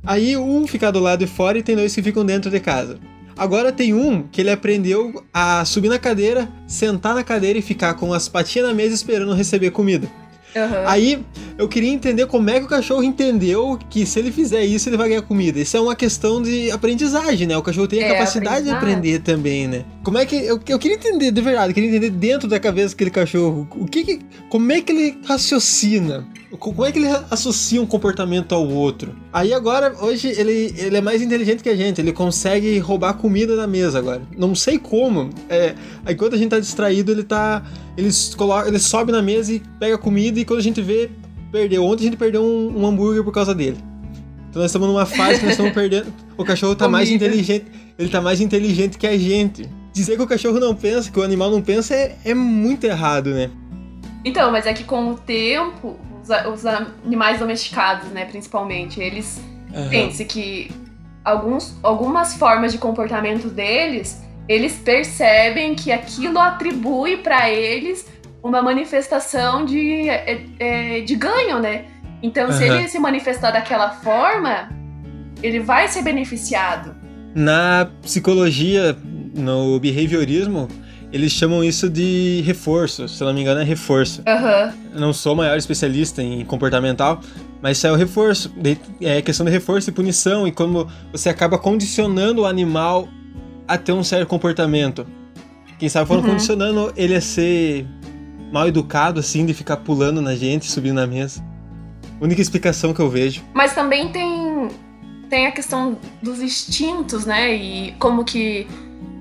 Aí 0.04 0.36
um 0.36 0.66
fica 0.66 0.90
do 0.90 0.98
lado 0.98 1.20
de 1.20 1.30
fora 1.30 1.58
e 1.58 1.62
tem 1.62 1.76
dois 1.76 1.94
que 1.94 2.02
ficam 2.02 2.24
dentro 2.24 2.50
de 2.50 2.58
casa. 2.58 2.98
Agora 3.36 3.70
tem 3.70 3.94
um 3.94 4.22
que 4.24 4.40
ele 4.40 4.50
aprendeu 4.50 5.24
a 5.32 5.64
subir 5.64 5.88
na 5.88 5.98
cadeira, 5.98 6.48
sentar 6.66 7.14
na 7.14 7.22
cadeira 7.22 7.58
e 7.58 7.62
ficar 7.62 7.94
com 7.94 8.12
as 8.12 8.28
patinhas 8.28 8.66
na 8.66 8.74
mesa 8.74 8.94
esperando 8.94 9.32
receber 9.32 9.70
comida. 9.70 10.08
Uhum. 10.54 10.86
Aí 10.86 11.24
eu 11.56 11.68
queria 11.68 11.90
entender 11.90 12.26
como 12.26 12.48
é 12.50 12.58
que 12.58 12.66
o 12.66 12.68
cachorro 12.68 13.02
entendeu 13.02 13.78
que 13.88 14.04
se 14.04 14.18
ele 14.18 14.32
fizer 14.32 14.64
isso, 14.64 14.88
ele 14.88 14.96
vai 14.96 15.08
ganhar 15.08 15.22
comida. 15.22 15.60
Isso 15.60 15.76
é 15.76 15.80
uma 15.80 15.94
questão 15.94 16.42
de 16.42 16.70
aprendizagem, 16.70 17.46
né? 17.46 17.56
O 17.56 17.62
cachorro 17.62 17.86
tem 17.86 18.02
a 18.02 18.06
é, 18.06 18.12
capacidade 18.12 18.64
de 18.64 18.70
aprender 18.70 19.20
também, 19.20 19.68
né? 19.68 19.84
Como 20.02 20.18
é 20.18 20.26
que. 20.26 20.36
Eu, 20.36 20.60
eu 20.66 20.78
queria 20.78 20.96
entender, 20.96 21.30
de 21.30 21.40
verdade, 21.40 21.70
eu 21.70 21.74
queria 21.74 21.90
entender 21.90 22.10
dentro 22.10 22.48
da 22.48 22.58
cabeça 22.58 22.94
daquele 22.94 23.10
cachorro. 23.10 23.68
O 23.72 23.86
que, 23.86 24.04
que 24.04 24.20
Como 24.48 24.70
é 24.72 24.80
que 24.80 24.92
ele 24.92 25.18
raciocina? 25.24 26.26
Como 26.58 26.84
é 26.84 26.90
que 26.90 26.98
ele 26.98 27.08
associa 27.30 27.80
um 27.80 27.86
comportamento 27.86 28.52
ao 28.54 28.66
outro? 28.66 29.14
Aí 29.32 29.54
agora, 29.54 29.94
hoje, 30.00 30.28
ele, 30.28 30.74
ele 30.76 30.96
é 30.96 31.00
mais 31.00 31.22
inteligente 31.22 31.62
que 31.62 31.68
a 31.68 31.76
gente. 31.76 32.00
Ele 32.00 32.12
consegue 32.12 32.76
roubar 32.78 33.14
comida 33.14 33.54
da 33.54 33.68
mesa 33.68 33.98
agora. 33.98 34.22
Não 34.36 34.54
sei 34.54 34.76
como. 34.76 35.30
É, 35.48 35.74
enquanto 36.08 36.34
a 36.34 36.38
gente 36.38 36.50
tá 36.50 36.58
distraído, 36.58 37.12
ele 37.12 37.22
tá. 37.22 37.62
Ele, 37.96 38.10
coloca, 38.36 38.68
ele 38.68 38.80
sobe 38.80 39.12
na 39.12 39.22
mesa 39.22 39.52
e 39.52 39.62
pega 39.78 39.96
comida 39.96 40.40
e 40.40 40.44
quando 40.44 40.58
a 40.58 40.62
gente 40.62 40.82
vê, 40.82 41.08
perdeu. 41.52 41.84
Ontem 41.84 42.02
a 42.02 42.04
gente 42.06 42.16
perdeu 42.16 42.42
um, 42.42 42.80
um 42.80 42.86
hambúrguer 42.86 43.22
por 43.22 43.32
causa 43.32 43.54
dele. 43.54 43.78
Então 44.50 44.60
nós 44.60 44.72
estamos 44.72 44.88
numa 44.88 45.06
fase 45.06 45.38
que 45.38 45.44
nós 45.44 45.52
estamos 45.52 45.72
perdendo. 45.72 46.12
O 46.36 46.44
cachorro 46.44 46.74
tá 46.74 46.88
mais 46.88 47.08
inteligente. 47.08 47.66
Ele 47.96 48.08
tá 48.08 48.20
mais 48.20 48.40
inteligente 48.40 48.98
que 48.98 49.06
a 49.06 49.16
gente. 49.16 49.68
Dizer 49.92 50.16
que 50.16 50.22
o 50.22 50.26
cachorro 50.26 50.58
não 50.58 50.74
pensa, 50.74 51.10
que 51.10 51.18
o 51.18 51.22
animal 51.22 51.50
não 51.50 51.62
pensa, 51.62 51.94
é, 51.94 52.16
é 52.24 52.34
muito 52.34 52.84
errado, 52.84 53.30
né? 53.30 53.50
Então, 54.24 54.50
mas 54.50 54.66
é 54.66 54.72
que 54.74 54.84
com 54.84 55.12
o 55.12 55.14
tempo, 55.14 55.98
os, 56.30 56.60
os 56.60 56.66
animais 56.66 57.38
domesticados, 57.38 58.08
né, 58.10 58.24
principalmente, 58.24 59.00
eles 59.00 59.40
uhum. 59.74 59.88
pensam 59.88 60.26
que 60.26 60.70
alguns, 61.24 61.76
algumas 61.82 62.34
formas 62.34 62.72
de 62.72 62.78
comportamento 62.78 63.48
deles, 63.48 64.22
eles 64.48 64.76
percebem 64.76 65.74
que 65.74 65.92
aquilo 65.92 66.38
atribui 66.38 67.18
para 67.18 67.50
eles 67.50 68.06
uma 68.42 68.62
manifestação 68.62 69.64
de, 69.64 70.08
é, 70.08 70.40
é, 70.58 71.00
de 71.00 71.14
ganho, 71.14 71.58
né? 71.58 71.84
Então, 72.22 72.46
uhum. 72.46 72.52
se 72.52 72.64
ele 72.64 72.88
se 72.88 72.98
manifestar 72.98 73.50
daquela 73.50 73.90
forma, 73.90 74.68
ele 75.42 75.60
vai 75.60 75.88
ser 75.88 76.02
beneficiado. 76.02 76.94
Na 77.34 77.88
psicologia, 78.02 78.96
no 79.34 79.78
behaviorismo, 79.78 80.68
eles 81.12 81.32
chamam 81.32 81.62
isso 81.64 81.88
de 81.88 82.42
reforço, 82.44 83.08
se 83.08 83.22
não 83.22 83.34
me 83.34 83.40
engano 83.40 83.60
é 83.60 83.64
reforço. 83.64 84.22
Uhum. 84.26 84.72
Eu 84.94 85.00
não 85.00 85.12
sou 85.12 85.34
o 85.34 85.36
maior 85.36 85.56
especialista 85.56 86.22
em 86.22 86.44
comportamental, 86.44 87.20
mas 87.60 87.78
isso 87.78 87.86
é 87.86 87.92
o 87.92 87.96
reforço. 87.96 88.52
É 89.00 89.20
questão 89.20 89.44
de 89.44 89.52
reforço 89.52 89.90
e 89.90 89.92
punição, 89.92 90.46
e 90.46 90.52
como 90.52 90.88
você 91.12 91.28
acaba 91.28 91.58
condicionando 91.58 92.42
o 92.42 92.46
animal 92.46 93.08
a 93.66 93.76
ter 93.76 93.92
um 93.92 94.04
certo 94.04 94.28
comportamento. 94.28 95.06
Quem 95.78 95.88
sabe 95.88 96.06
foram 96.06 96.22
uhum. 96.22 96.30
condicionando 96.30 96.92
ele 96.96 97.14
a 97.14 97.20
ser 97.20 97.86
mal 98.52 98.68
educado, 98.68 99.20
assim, 99.20 99.46
de 99.46 99.54
ficar 99.54 99.78
pulando 99.78 100.20
na 100.20 100.34
gente, 100.34 100.70
subindo 100.70 100.96
na 100.96 101.06
mesa. 101.06 101.42
Única 102.20 102.42
explicação 102.42 102.92
que 102.92 103.00
eu 103.00 103.08
vejo. 103.08 103.42
Mas 103.54 103.74
também 103.74 104.10
tem 104.12 104.68
tem 105.30 105.46
a 105.46 105.52
questão 105.52 105.96
dos 106.20 106.40
instintos, 106.40 107.24
né? 107.24 107.54
E 107.54 107.92
como 107.92 108.24
que. 108.24 108.66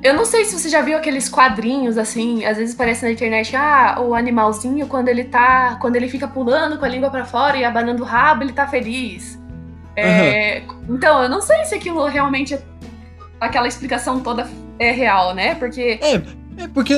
Eu 0.01 0.13
não 0.13 0.23
sei 0.23 0.45
se 0.45 0.57
você 0.57 0.69
já 0.69 0.81
viu 0.81 0.97
aqueles 0.97 1.27
quadrinhos 1.27 1.97
assim, 1.97 2.45
às 2.45 2.57
vezes 2.57 2.73
parece 2.73 3.03
na 3.03 3.11
internet, 3.11 3.53
ah, 3.55 3.97
o 3.99 4.15
animalzinho 4.15 4.87
quando 4.87 5.09
ele 5.09 5.25
tá. 5.25 5.77
Quando 5.81 5.95
ele 5.97 6.07
fica 6.07 6.27
pulando 6.27 6.77
com 6.77 6.85
a 6.85 6.87
língua 6.87 7.09
para 7.09 7.25
fora 7.25 7.57
e 7.57 7.65
abanando 7.65 8.03
o 8.03 8.05
rabo, 8.05 8.43
ele 8.43 8.53
tá 8.53 8.67
feliz. 8.67 9.37
É, 9.95 10.63
Então, 10.87 11.21
eu 11.21 11.29
não 11.29 11.41
sei 11.41 11.65
se 11.65 11.75
aquilo 11.75 12.05
realmente 12.05 12.53
é 12.53 12.61
aquela 13.39 13.67
explicação 13.67 14.19
toda 14.19 14.49
é 14.77 14.91
real, 14.91 15.33
né? 15.33 15.55
Porque. 15.55 15.99
É, 16.01 16.21
é 16.59 16.67
porque 16.67 16.93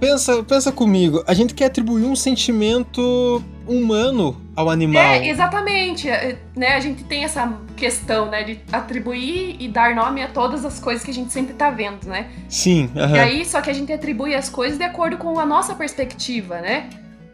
pensa, 0.00 0.42
pensa 0.42 0.72
comigo, 0.72 1.22
a 1.26 1.34
gente 1.34 1.52
quer 1.52 1.66
atribuir 1.66 2.04
um 2.04 2.16
sentimento 2.16 3.42
humano 3.66 4.40
ao 4.56 4.70
animal. 4.70 5.02
É, 5.02 5.28
exatamente. 5.28 6.08
é, 6.08 6.38
Né? 6.56 6.68
A 6.74 6.80
gente 6.80 7.04
tem 7.04 7.24
essa 7.24 7.52
questão, 7.76 8.30
né, 8.30 8.42
de 8.42 8.60
atribuir 8.72 9.56
e 9.60 9.68
dar 9.68 9.94
nome 9.94 10.22
a 10.22 10.28
todas 10.28 10.64
as 10.64 10.80
coisas 10.80 11.04
que 11.04 11.10
a 11.10 11.14
gente 11.14 11.32
sempre 11.32 11.52
tá 11.54 11.70
vendo, 11.70 12.06
né? 12.06 12.30
Sim, 12.48 12.90
aham. 12.96 13.16
E 13.16 13.20
aí, 13.20 13.44
só 13.44 13.60
que 13.60 13.70
a 13.70 13.74
gente 13.74 13.92
atribui 13.92 14.34
as 14.34 14.48
coisas 14.48 14.78
de 14.78 14.84
acordo 14.84 15.16
com 15.18 15.38
a 15.38 15.44
nossa 15.44 15.74
perspectiva, 15.74 16.60
né? 16.60 16.88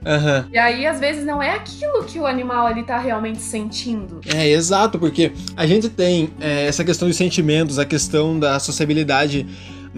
aham. 0.04 0.48
E 0.52 0.58
aí, 0.58 0.86
às 0.86 0.98
vezes, 0.98 1.24
não 1.24 1.42
é 1.42 1.54
aquilo 1.54 2.04
que 2.04 2.18
o 2.18 2.26
animal 2.26 2.66
ali 2.66 2.82
tá 2.82 2.98
realmente 2.98 3.40
sentindo. 3.40 4.20
É, 4.26 4.48
exato, 4.48 4.98
porque 4.98 5.32
a 5.56 5.66
gente 5.66 5.88
tem 5.88 6.30
é, 6.40 6.66
essa 6.66 6.84
questão 6.84 7.06
dos 7.06 7.16
sentimentos, 7.16 7.78
a 7.78 7.84
questão 7.84 8.38
da 8.38 8.58
sociabilidade 8.58 9.46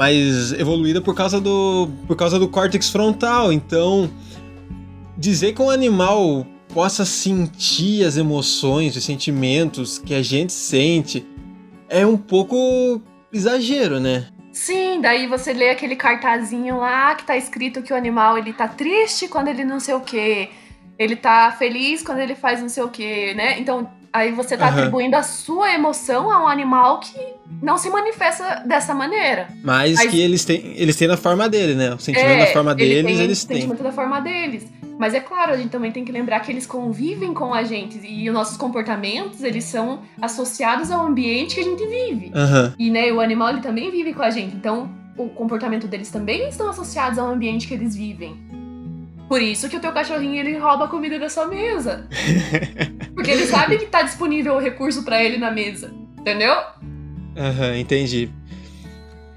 mais 0.01 0.55
evoluída 0.55 0.99
por 1.03 1.15
causa 1.15 1.39
do, 1.39 1.87
por 2.07 2.17
causa 2.17 2.39
do 2.39 2.49
córtex 2.49 2.89
frontal. 2.89 3.53
Então, 3.53 4.11
dizer 5.15 5.53
que 5.53 5.61
um 5.61 5.69
animal 5.69 6.47
possa 6.73 7.05
sentir 7.05 8.07
as 8.07 8.17
emoções, 8.17 8.97
os 8.97 9.05
sentimentos 9.05 9.99
que 9.99 10.15
a 10.15 10.23
gente 10.23 10.55
sente 10.55 11.27
é 11.87 12.07
um 12.07 12.17
pouco 12.17 13.03
exagero, 13.31 14.01
né? 14.01 14.29
Sim, 14.55 15.03
daí 15.03 15.27
você 15.27 15.53
lê 15.53 15.69
aquele 15.69 15.97
cartazinho 15.97 16.79
lá 16.79 17.15
que 17.15 17.27
tá 17.27 17.37
escrito 17.37 17.83
que 17.83 17.93
o 17.93 17.97
animal 17.97 18.39
ele 18.39 18.55
tá 18.55 18.67
triste 18.67 19.29
quando 19.29 19.49
ele 19.49 19.65
não 19.65 19.79
sei 19.79 19.93
o 19.93 20.01
quê. 20.01 20.49
Ele 20.99 21.15
tá 21.15 21.53
feliz 21.53 22.03
quando 22.03 22.21
ele 22.21 22.35
faz 22.35 22.63
não 22.63 22.71
sei 22.71 22.83
o 22.83 22.89
quê, 22.89 23.35
né? 23.35 23.61
Então, 23.61 23.87
aí 24.13 24.33
você 24.33 24.57
tá 24.57 24.67
Aham. 24.69 24.79
atribuindo 24.79 25.17
a 25.17 25.23
sua 25.23 25.73
emoção 25.75 26.31
a 26.31 26.45
um 26.45 26.49
animal 26.49 27.01
que 27.01 27.17
não 27.63 27.77
se 27.79 27.89
manifesta 27.91 28.63
dessa 28.67 28.95
maneira. 28.95 29.49
Mas, 29.63 29.95
Mas- 29.97 30.11
que 30.11 30.21
eles 30.21 30.45
têm, 30.45 30.73
eles 30.77 30.97
têm 30.97 31.09
na 31.09 31.17
forma 31.17 31.49
dele, 31.49 31.75
né? 31.75 31.95
O 31.95 31.99
sentimento 31.99 32.31
É, 32.31 32.39
da 32.47 32.53
forma 32.53 32.73
ele 32.73 32.79
deles, 32.79 33.05
tem 33.17 33.25
eles 33.25 33.43
o 33.43 33.49
têm. 33.49 33.57
sentimento 33.59 33.83
da 33.83 33.93
forma 33.93 34.21
deles. 34.21 34.67
Mas 34.99 35.15
é 35.15 35.21
claro, 35.21 35.53
a 35.53 35.57
gente 35.57 35.71
também 35.71 35.91
tem 35.91 36.05
que 36.05 36.13
lembrar 36.13 36.41
que 36.41 36.53
eles 36.53 36.67
convivem 36.67 37.33
com 37.33 37.55
a 37.55 37.63
gente 37.63 37.99
e 38.07 38.29
os 38.29 38.35
nossos 38.35 38.57
comportamentos, 38.59 39.43
eles 39.43 39.65
são 39.65 40.01
associados 40.21 40.91
ao 40.91 41.07
ambiente 41.07 41.55
que 41.55 41.61
a 41.63 41.65
gente 41.65 41.87
vive. 41.87 42.31
Aham. 42.35 42.75
E 42.79 42.91
né, 42.91 43.11
o 43.11 43.19
animal 43.19 43.49
ele 43.51 43.61
também 43.63 43.91
vive 43.91 44.13
com 44.13 44.23
a 44.23 44.29
gente, 44.29 44.55
então 44.55 44.91
o 45.17 45.31
comportamento 45.31 45.87
deles 45.89 46.11
também 46.11 46.49
estão 46.49 46.69
associados 46.69 47.19
ao 47.19 47.31
ambiente 47.31 47.67
que 47.67 47.73
eles 47.73 47.97
vivem. 47.97 48.37
Por 49.27 49.41
isso 49.41 49.69
que 49.71 49.77
o 49.77 49.81
teu 49.81 49.93
cachorrinho 49.93 50.35
ele 50.35 50.59
rouba 50.59 50.85
a 50.85 50.89
comida 50.89 51.19
da 51.19 51.29
sua 51.31 51.47
mesa. 51.47 52.07
Porque 53.21 53.33
ele 53.33 53.47
sabe 53.47 53.77
que 53.77 53.85
tá 53.85 54.01
disponível 54.01 54.55
o 54.55 54.59
recurso 54.59 55.03
pra 55.03 55.23
ele 55.23 55.37
na 55.37 55.51
mesa. 55.51 55.93
Entendeu? 56.19 56.55
Aham, 57.37 57.77
entendi. 57.77 58.31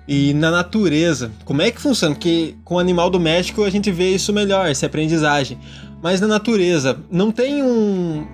E 0.08 0.34
na 0.34 0.50
natureza, 0.50 1.34
como 1.44 1.62
é 1.62 1.70
que 1.70 1.82
funciona? 1.82 2.16
Porque 2.16 2.56
com 2.64 2.76
o 2.76 2.80
animal 2.80 3.10
doméstico 3.10 3.62
a 3.62 3.70
gente 3.70 3.92
vê 3.92 4.16
isso 4.16 4.32
melhor, 4.32 4.70
essa 4.70 4.86
aprendizagem. 4.86 5.60
Mas 6.02 6.22
na 6.22 6.28
natureza, 6.28 6.98
não 7.12 7.30
tem 7.30 7.62
um. 7.62 8.26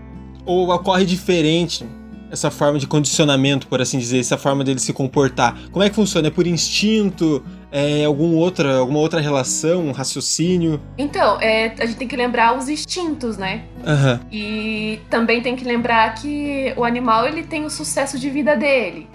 Ou 0.46 0.70
ocorre 0.70 1.04
diferente 1.04 1.84
essa 2.30 2.52
forma 2.52 2.78
de 2.78 2.86
condicionamento, 2.86 3.66
por 3.66 3.82
assim 3.82 3.98
dizer, 3.98 4.20
essa 4.20 4.38
forma 4.38 4.64
dele 4.64 4.80
se 4.80 4.94
comportar? 4.94 5.58
Como 5.72 5.84
é 5.84 5.90
que 5.90 5.96
funciona? 5.96 6.28
É 6.28 6.32
por 6.32 6.46
instinto? 6.46 7.44
É 7.72 8.04
algum 8.06 8.36
outra, 8.36 8.78
alguma 8.78 9.00
outra 9.00 9.22
relação, 9.22 9.88
um 9.88 9.92
raciocínio? 9.92 10.82
Então, 10.98 11.40
é, 11.40 11.74
a 11.80 11.86
gente 11.86 11.98
tem 11.98 12.08
que 12.08 12.16
lembrar 12.16 12.58
os 12.58 12.68
instintos, 12.68 13.38
né? 13.38 13.66
Aham, 13.86 14.20
E 14.32 15.00
também 15.10 15.42
tem 15.42 15.56
que 15.56 15.64
lembrar 15.64 16.16
que 16.16 16.74
o 16.76 16.84
animal 16.84 17.28
ele 17.28 17.44
tem 17.44 17.66
o 17.66 17.70
sucesso 17.70 18.18
de 18.18 18.30
vida 18.30 18.56
dele. 18.56 19.08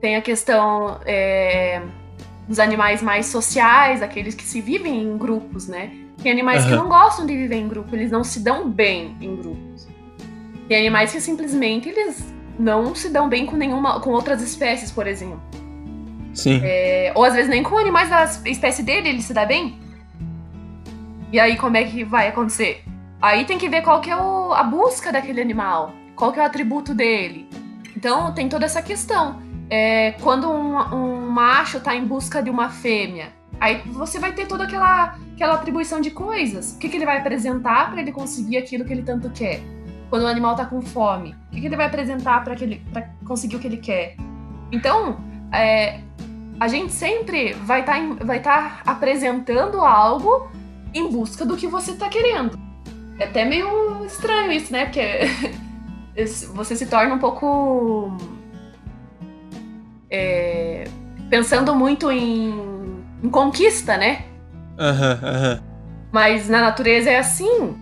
Tem 0.00 0.16
a 0.16 0.20
questão 0.22 0.98
é, 1.06 1.80
dos 2.48 2.58
animais 2.58 3.00
mais 3.00 3.26
sociais, 3.26 4.02
aqueles 4.02 4.34
que 4.34 4.42
se 4.42 4.60
vivem 4.60 5.02
em 5.02 5.16
grupos, 5.16 5.68
né? 5.68 5.92
Tem 6.20 6.32
animais 6.32 6.64
que 6.64 6.72
Aham. 6.72 6.82
não 6.82 6.88
gostam 6.88 7.24
de 7.24 7.36
viver 7.36 7.56
em 7.56 7.68
grupo, 7.68 7.94
eles 7.94 8.10
não 8.10 8.24
se 8.24 8.40
dão 8.40 8.68
bem 8.68 9.16
em 9.20 9.36
grupos. 9.36 9.86
Tem 10.68 10.78
animais 10.78 11.12
que 11.12 11.20
simplesmente 11.20 11.88
eles 11.88 12.24
não 12.58 12.94
se 12.94 13.08
dão 13.08 13.28
bem 13.28 13.46
com 13.46 13.56
nenhuma, 13.56 14.00
com 14.00 14.10
outras 14.10 14.42
espécies, 14.42 14.90
por 14.90 15.06
exemplo. 15.06 15.40
Sim. 16.34 16.60
É, 16.62 17.12
ou 17.14 17.24
às 17.24 17.34
vezes 17.34 17.48
nem 17.50 17.62
com 17.62 17.76
animais 17.78 18.08
da 18.08 18.24
espécie 18.48 18.82
dele 18.82 19.08
ele 19.08 19.22
se 19.22 19.32
dá 19.34 19.44
bem. 19.44 19.78
E 21.32 21.38
aí 21.38 21.56
como 21.56 21.76
é 21.76 21.84
que 21.84 22.04
vai 22.04 22.28
acontecer? 22.28 22.82
Aí 23.22 23.44
tem 23.44 23.58
que 23.58 23.68
ver 23.68 23.82
qual 23.82 24.00
que 24.00 24.10
é 24.10 24.16
o- 24.16 24.52
a 24.52 24.62
busca 24.62 25.12
daquele 25.12 25.40
animal, 25.40 25.92
qual 26.16 26.32
que 26.32 26.38
é 26.40 26.42
o 26.42 26.46
atributo 26.46 26.94
dele. 26.94 27.48
Então 27.96 28.32
tem 28.32 28.48
toda 28.48 28.64
essa 28.64 28.82
questão. 28.82 29.40
É, 29.68 30.12
quando 30.20 30.50
um, 30.50 30.76
um 30.94 31.30
macho 31.30 31.78
tá 31.80 31.94
em 31.94 32.04
busca 32.04 32.42
de 32.42 32.50
uma 32.50 32.68
fêmea, 32.70 33.28
aí 33.60 33.82
você 33.86 34.18
vai 34.18 34.32
ter 34.32 34.46
toda 34.46 34.64
aquela, 34.64 35.16
aquela 35.34 35.54
atribuição 35.54 36.00
de 36.00 36.10
coisas. 36.10 36.72
O 36.72 36.78
que, 36.78 36.88
que 36.88 36.96
ele 36.96 37.04
vai 37.06 37.18
apresentar 37.18 37.90
para 37.92 38.00
ele 38.00 38.10
conseguir 38.10 38.56
aquilo 38.56 38.84
que 38.84 38.92
ele 38.92 39.02
tanto 39.02 39.30
quer? 39.30 39.60
Quando 40.08 40.22
o 40.22 40.26
animal 40.26 40.56
tá 40.56 40.64
com 40.64 40.82
fome, 40.82 41.36
o 41.48 41.54
que, 41.54 41.60
que 41.60 41.66
ele 41.68 41.76
vai 41.76 41.86
apresentar 41.86 42.42
para 42.42 42.56
conseguir 43.24 43.56
o 43.56 43.58
que 43.60 43.66
ele 43.68 43.76
quer? 43.76 44.16
Então, 44.72 45.20
é, 45.52 46.00
a 46.60 46.68
gente 46.68 46.92
sempre 46.92 47.54
vai 47.54 47.80
estar 47.80 47.98
vai 48.22 48.40
tá 48.40 48.82
apresentando 48.84 49.80
algo 49.80 50.50
em 50.92 51.10
busca 51.10 51.46
do 51.46 51.56
que 51.56 51.66
você 51.66 51.94
tá 51.94 52.10
querendo. 52.10 52.60
É 53.18 53.24
até 53.24 53.46
meio 53.46 54.04
estranho 54.04 54.52
isso, 54.52 54.70
né? 54.70 54.84
Porque 54.84 55.00
você 56.52 56.76
se 56.76 56.84
torna 56.84 57.14
um 57.14 57.18
pouco. 57.18 58.14
é, 60.10 60.84
pensando 61.30 61.74
muito 61.74 62.10
em, 62.12 62.52
em 63.22 63.30
conquista, 63.30 63.96
né? 63.96 64.26
Aham, 64.78 65.18
aham. 65.22 65.62
Mas 66.12 66.48
na 66.48 66.60
natureza 66.60 67.08
é 67.08 67.18
assim. 67.18 67.74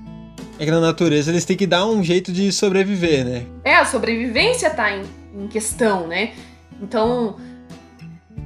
É 0.56 0.64
que 0.64 0.70
na 0.70 0.80
natureza 0.80 1.32
eles 1.32 1.44
têm 1.44 1.56
que 1.56 1.66
dar 1.66 1.86
um 1.86 2.02
jeito 2.02 2.32
de 2.32 2.52
sobreviver, 2.52 3.24
né? 3.24 3.46
É, 3.64 3.74
a 3.74 3.84
sobrevivência 3.84 4.70
tá 4.70 4.96
em, 4.96 5.02
em 5.34 5.48
questão, 5.48 6.06
né? 6.06 6.32
Então. 6.80 7.36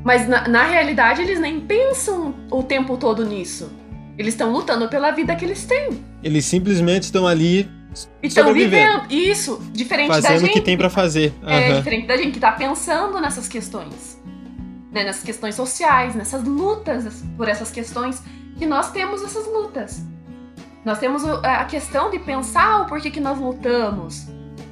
Mas 0.04 0.28
na, 0.28 0.48
na 0.48 0.64
realidade 0.64 1.22
eles 1.22 1.38
nem 1.38 1.60
pensam 1.60 2.34
o 2.50 2.62
tempo 2.62 2.96
todo 2.96 3.24
nisso. 3.24 3.70
Eles 4.18 4.34
estão 4.34 4.52
lutando 4.52 4.88
pela 4.88 5.10
vida 5.10 5.34
que 5.36 5.44
eles 5.44 5.64
têm. 5.64 6.04
Eles 6.22 6.44
simplesmente 6.44 7.04
estão 7.04 7.26
ali 7.26 7.70
E 8.22 8.26
estão 8.26 8.52
vivendo. 8.52 9.04
Isso, 9.10 9.60
diferente 9.72 10.08
da 10.08 10.14
fazendo 10.14 10.36
o 10.36 10.40
gente. 10.46 10.52
que 10.52 10.60
tem 10.60 10.76
pra 10.76 10.90
fazer. 10.90 11.32
É 11.46 11.68
Aham. 11.68 11.76
diferente 11.78 12.06
da 12.06 12.16
gente 12.16 12.32
que 12.32 12.40
tá 12.40 12.52
pensando 12.52 13.20
nessas 13.20 13.48
questões. 13.48 14.20
Né, 14.92 15.04
nessas 15.04 15.22
questões 15.22 15.54
sociais, 15.54 16.14
nessas 16.14 16.44
lutas 16.44 17.24
por 17.36 17.48
essas 17.48 17.70
questões, 17.70 18.22
que 18.58 18.66
nós 18.66 18.90
temos 18.92 19.22
essas 19.22 19.46
lutas. 19.46 20.04
Nós 20.84 20.98
temos 20.98 21.22
o- 21.24 21.40
a 21.42 21.64
questão 21.64 22.10
de 22.10 22.18
pensar 22.18 22.82
o 22.82 22.86
porquê 22.86 23.10
que 23.10 23.20
nós 23.20 23.38
lutamos. 23.38 24.26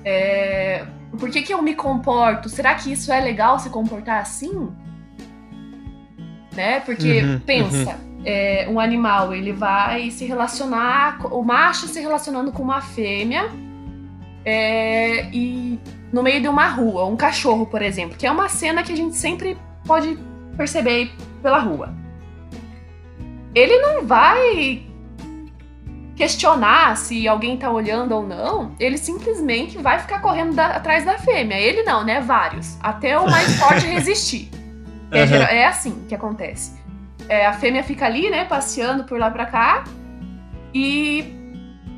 É, 0.05 0.85
o 1.13 1.17
porquê 1.17 1.41
que 1.41 1.55
eu 1.55 1.63
me 1.63 1.75
comporto. 1.75 2.49
Será 2.51 2.75
que 2.75 2.93
isso 2.93 3.11
é 3.13 3.21
legal 3.21 3.59
se 3.59 3.71
comportar 3.71 4.21
assim? 4.21 4.71
Né? 6.53 6.81
Porque, 6.81 7.23
Uhum, 7.23 7.41
pensa, 7.41 7.99
é, 8.25 8.67
um 8.69 8.81
animal, 8.81 9.33
ele 9.33 9.53
vai 9.53 10.11
se 10.11 10.25
relacionar, 10.25 11.19
o 11.33 11.43
macho 11.45 11.87
se 11.87 12.01
relacionando 12.01 12.51
com 12.53 12.63
uma 12.63 12.81
fêmea, 12.81 13.49
é, 14.45 15.29
e 15.33 15.79
no 16.13 16.23
meio 16.23 16.41
de 16.41 16.49
uma 16.49 16.67
rua, 16.69 17.07
um 17.07 17.17
cachorro, 17.17 17.67
por 17.67 17.83
exemplo, 17.83 18.17
que 18.19 18.27
é 18.27 18.31
uma 18.31 18.49
cena 18.49 18.83
que 18.83 18.93
a 18.93 18.97
gente 18.97 19.17
sempre 19.17 19.57
pode 19.87 20.19
perceber 20.57 21.13
pela 21.43 21.59
rua. 21.61 21.95
Ele 23.55 23.79
não 23.79 24.05
vai 24.07 24.83
questionar 26.17 26.97
se 26.97 27.27
alguém 27.27 27.57
tá 27.57 27.71
olhando 27.71 28.13
ou 28.15 28.27
não, 28.27 28.75
ele 28.79 28.99
simplesmente 28.99 29.79
vai 29.79 29.99
ficar 29.99 30.21
correndo 30.21 30.55
da- 30.55 30.77
atrás 30.77 31.05
da 31.05 31.17
fêmea. 31.19 31.59
Ele 31.59 31.83
não, 31.83 32.05
né? 32.05 32.21
Vários. 32.21 32.77
Até 32.83 33.19
o 33.19 33.25
mais 33.31 33.57
forte 33.59 33.87
resistir. 33.89 34.51
É, 35.11 35.19
Aham. 35.19 35.27
gera- 35.27 35.45
é 35.53 35.67
assim 35.67 36.05
que 36.09 36.15
acontece. 36.15 36.79
É, 37.29 37.47
a 37.47 37.53
fêmea 37.53 37.83
fica 37.83 38.07
ali, 38.07 38.31
né, 38.31 38.45
passeando 38.45 39.05
por 39.05 39.19
lá 39.19 39.31
pra 39.31 39.47
cá, 39.47 39.85
e, 40.75 41.25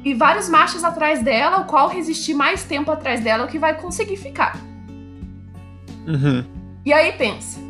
e 0.04 0.14
vários 0.14 0.48
machos 0.48 0.82
atrás 0.84 1.22
dela, 1.22 1.58
o 1.58 1.64
qual 1.64 1.88
resistir 1.88 2.34
mais 2.34 2.64
tempo 2.64 2.90
atrás 2.90 3.20
dela, 3.20 3.44
é 3.44 3.46
o 3.46 3.48
que 3.48 3.58
vai 3.58 3.74
conseguir 3.74 4.16
ficar. 4.16 4.56
Uhum. 6.06 6.44
E 6.84 6.92
aí 6.92 7.12
pensa. 7.12 7.60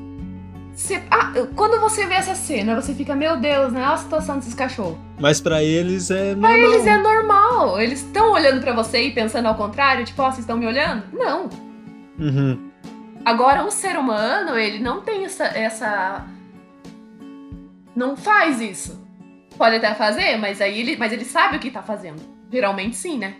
ah, 1.10 1.32
quando 1.54 1.78
você 1.80 2.06
vê 2.06 2.14
essa 2.14 2.34
cena, 2.34 2.80
você 2.80 2.94
fica, 2.94 3.14
meu 3.14 3.36
Deus, 3.36 3.72
né? 3.72 3.80
Olha 3.82 3.92
a 3.94 3.98
situação 3.98 4.36
desses 4.36 4.54
cachorros. 4.54 4.96
Mas 5.20 5.40
pra 5.40 5.62
eles 5.62 6.10
é 6.10 6.34
normal. 6.34 6.52
Eles 6.58 6.86
é 6.86 6.96
normal. 6.96 7.80
Eles 7.80 8.02
estão 8.02 8.32
olhando 8.32 8.60
pra 8.60 8.72
você 8.72 9.02
e 9.02 9.10
pensando 9.12 9.46
ao 9.46 9.54
contrário, 9.54 10.04
tipo, 10.04 10.22
ó, 10.22 10.26
vocês 10.26 10.40
estão 10.40 10.56
me 10.56 10.66
olhando? 10.66 11.04
Não. 11.12 11.48
Uhum. 12.18 12.71
Agora, 13.24 13.64
um 13.64 13.70
ser 13.70 13.96
humano, 13.96 14.58
ele 14.58 14.78
não 14.80 15.00
tem 15.00 15.24
essa, 15.24 15.44
essa. 15.44 16.26
Não 17.94 18.16
faz 18.16 18.60
isso. 18.60 19.00
Pode 19.56 19.76
até 19.76 19.94
fazer, 19.94 20.36
mas 20.38 20.60
aí 20.60 20.80
ele, 20.80 20.96
mas 20.96 21.12
ele 21.12 21.24
sabe 21.24 21.56
o 21.56 21.60
que 21.60 21.70
tá 21.70 21.82
fazendo. 21.82 22.20
Geralmente 22.50 22.96
sim, 22.96 23.18
né? 23.18 23.36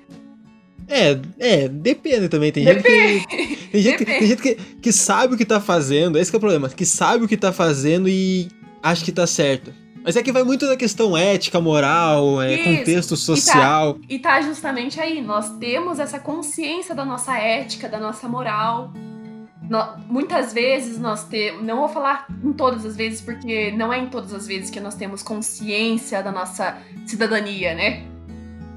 É, 0.88 1.18
é, 1.38 1.68
depende 1.68 2.28
também. 2.28 2.52
Tem 2.52 2.64
gente 2.64 2.82
que. 2.82 3.56
Tem 3.72 3.82
gente, 3.82 4.04
tem 4.04 4.26
gente 4.26 4.42
que, 4.42 4.54
que 4.54 4.92
sabe 4.92 5.34
o 5.34 5.36
que 5.38 5.44
tá 5.44 5.60
fazendo. 5.60 6.18
Esse 6.18 6.32
é 6.34 6.36
o 6.36 6.40
problema. 6.40 6.68
Que 6.68 6.84
sabe 6.84 7.24
o 7.24 7.28
que 7.28 7.36
tá 7.36 7.52
fazendo 7.52 8.08
e 8.08 8.48
acha 8.82 9.04
que 9.04 9.12
tá 9.12 9.26
certo. 9.26 9.72
Mas 10.04 10.16
é 10.16 10.22
que 10.22 10.32
vai 10.32 10.42
muito 10.42 10.66
da 10.66 10.76
questão 10.76 11.16
ética, 11.16 11.60
moral, 11.60 12.42
é, 12.42 12.58
contexto 12.58 13.16
social. 13.16 13.98
E 14.08 14.18
tá, 14.18 14.36
e 14.36 14.40
tá 14.40 14.42
justamente 14.42 15.00
aí. 15.00 15.22
Nós 15.22 15.50
temos 15.58 15.98
essa 15.98 16.18
consciência 16.18 16.94
da 16.94 17.04
nossa 17.04 17.38
ética, 17.38 17.88
da 17.88 17.98
nossa 17.98 18.28
moral. 18.28 18.92
No, 19.68 19.96
muitas 20.08 20.52
vezes 20.52 20.98
nós 20.98 21.24
temos. 21.24 21.64
Não 21.64 21.78
vou 21.78 21.88
falar 21.88 22.26
em 22.44 22.52
todas 22.52 22.84
as 22.84 22.96
vezes, 22.96 23.20
porque 23.20 23.70
não 23.72 23.92
é 23.92 23.98
em 23.98 24.08
todas 24.08 24.34
as 24.34 24.46
vezes 24.46 24.70
que 24.70 24.80
nós 24.80 24.94
temos 24.94 25.22
consciência 25.22 26.22
da 26.22 26.32
nossa 26.32 26.78
cidadania, 27.06 27.74
né? 27.74 28.12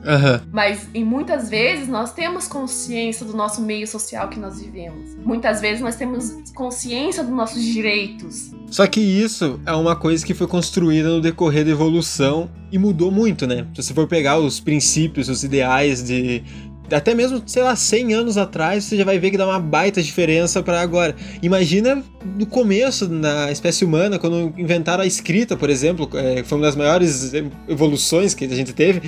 Uhum. 0.06 0.40
Mas 0.52 0.88
em 0.94 1.04
muitas 1.04 1.50
vezes 1.50 1.88
nós 1.88 2.14
temos 2.14 2.48
consciência 2.48 3.26
do 3.26 3.36
nosso 3.36 3.62
meio 3.62 3.88
social 3.88 4.30
que 4.30 4.40
nós 4.40 4.62
vivemos. 4.62 5.16
Muitas 5.26 5.60
vezes 5.60 5.82
nós 5.82 5.96
temos 5.96 6.32
consciência 6.54 7.24
dos 7.24 7.34
nossos 7.34 7.64
direitos. 7.64 8.52
Só 8.70 8.86
que 8.86 9.00
isso 9.00 9.60
é 9.66 9.74
uma 9.74 9.96
coisa 9.96 10.24
que 10.24 10.36
foi 10.36 10.48
construída 10.48 11.10
no 11.10 11.22
decorrer 11.22 11.66
da 11.66 11.72
evolução 11.72 12.50
e 12.72 12.78
mudou 12.78 13.10
muito, 13.10 13.48
né? 13.48 13.66
Se 13.74 13.82
você 13.82 13.94
for 13.94 14.08
pegar 14.08 14.38
os 14.38 14.60
princípios, 14.60 15.28
os 15.28 15.44
ideais 15.44 16.04
de 16.04 16.44
até 16.92 17.14
mesmo, 17.16 17.42
sei 17.46 17.64
lá, 17.64 17.76
100 17.76 18.14
anos 18.14 18.38
atrás, 18.38 18.84
você 18.84 18.98
já 18.98 19.04
vai 19.04 19.18
ver 19.18 19.32
que 19.32 19.38
dá 19.38 19.46
uma 19.46 19.60
baita 19.60 20.02
diferença 20.02 20.62
para 20.62 20.82
agora. 20.82 21.16
Imagina 21.42 22.04
no 22.38 22.46
começo, 22.46 23.08
na 23.08 23.52
espécie 23.52 23.84
humana, 23.84 24.20
quando 24.20 24.54
inventaram 24.58 25.04
a 25.04 25.08
escrita, 25.08 25.58
por 25.58 25.70
exemplo, 25.70 26.10
é, 26.14 26.44
foi 26.44 26.58
uma 26.58 26.66
das 26.66 26.76
maiores 26.76 27.34
evoluções 27.68 28.34
que 28.34 28.46
a 28.46 28.56
gente 28.56 28.74
teve 28.74 29.02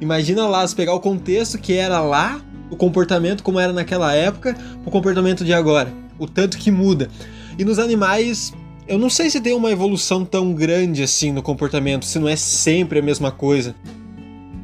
Imagina 0.00 0.48
lá, 0.48 0.66
se 0.66 0.74
pegar 0.74 0.94
o 0.94 1.00
contexto 1.00 1.58
que 1.58 1.74
era 1.74 2.00
lá, 2.00 2.40
o 2.70 2.76
comportamento 2.76 3.42
como 3.42 3.60
era 3.60 3.72
naquela 3.72 4.14
época, 4.14 4.56
o 4.84 4.90
comportamento 4.90 5.44
de 5.44 5.52
agora. 5.52 5.92
O 6.18 6.26
tanto 6.26 6.56
que 6.56 6.70
muda. 6.70 7.10
E 7.58 7.64
nos 7.64 7.78
animais, 7.78 8.52
eu 8.88 8.98
não 8.98 9.10
sei 9.10 9.28
se 9.28 9.40
tem 9.40 9.52
uma 9.52 9.70
evolução 9.70 10.24
tão 10.24 10.54
grande 10.54 11.02
assim 11.02 11.32
no 11.32 11.42
comportamento, 11.42 12.06
se 12.06 12.18
não 12.18 12.28
é 12.28 12.36
sempre 12.36 12.98
a 12.98 13.02
mesma 13.02 13.30
coisa. 13.30 13.74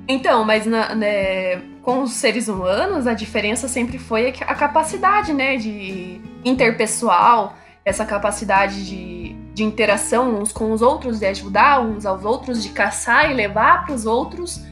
Então, 0.08 0.44
mas 0.44 0.66
na, 0.66 0.94
né, 0.94 1.56
com 1.82 2.02
os 2.02 2.12
seres 2.12 2.48
humanos, 2.48 3.06
a 3.06 3.14
diferença 3.14 3.66
sempre 3.66 3.98
foi 3.98 4.32
a 4.40 4.54
capacidade, 4.54 5.32
né, 5.32 5.56
de 5.56 6.20
interpessoal, 6.44 7.56
essa 7.84 8.04
capacidade 8.04 8.84
de, 8.86 9.34
de 9.52 9.64
interação 9.64 10.40
uns 10.40 10.52
com 10.52 10.72
os 10.72 10.82
outros, 10.82 11.18
de 11.18 11.26
ajudar 11.26 11.80
uns 11.80 12.06
aos 12.06 12.24
outros, 12.24 12.62
de 12.62 12.68
caçar 12.70 13.30
e 13.30 13.34
levar 13.34 13.84
para 13.84 13.94
os 13.94 14.06
outros 14.06 14.64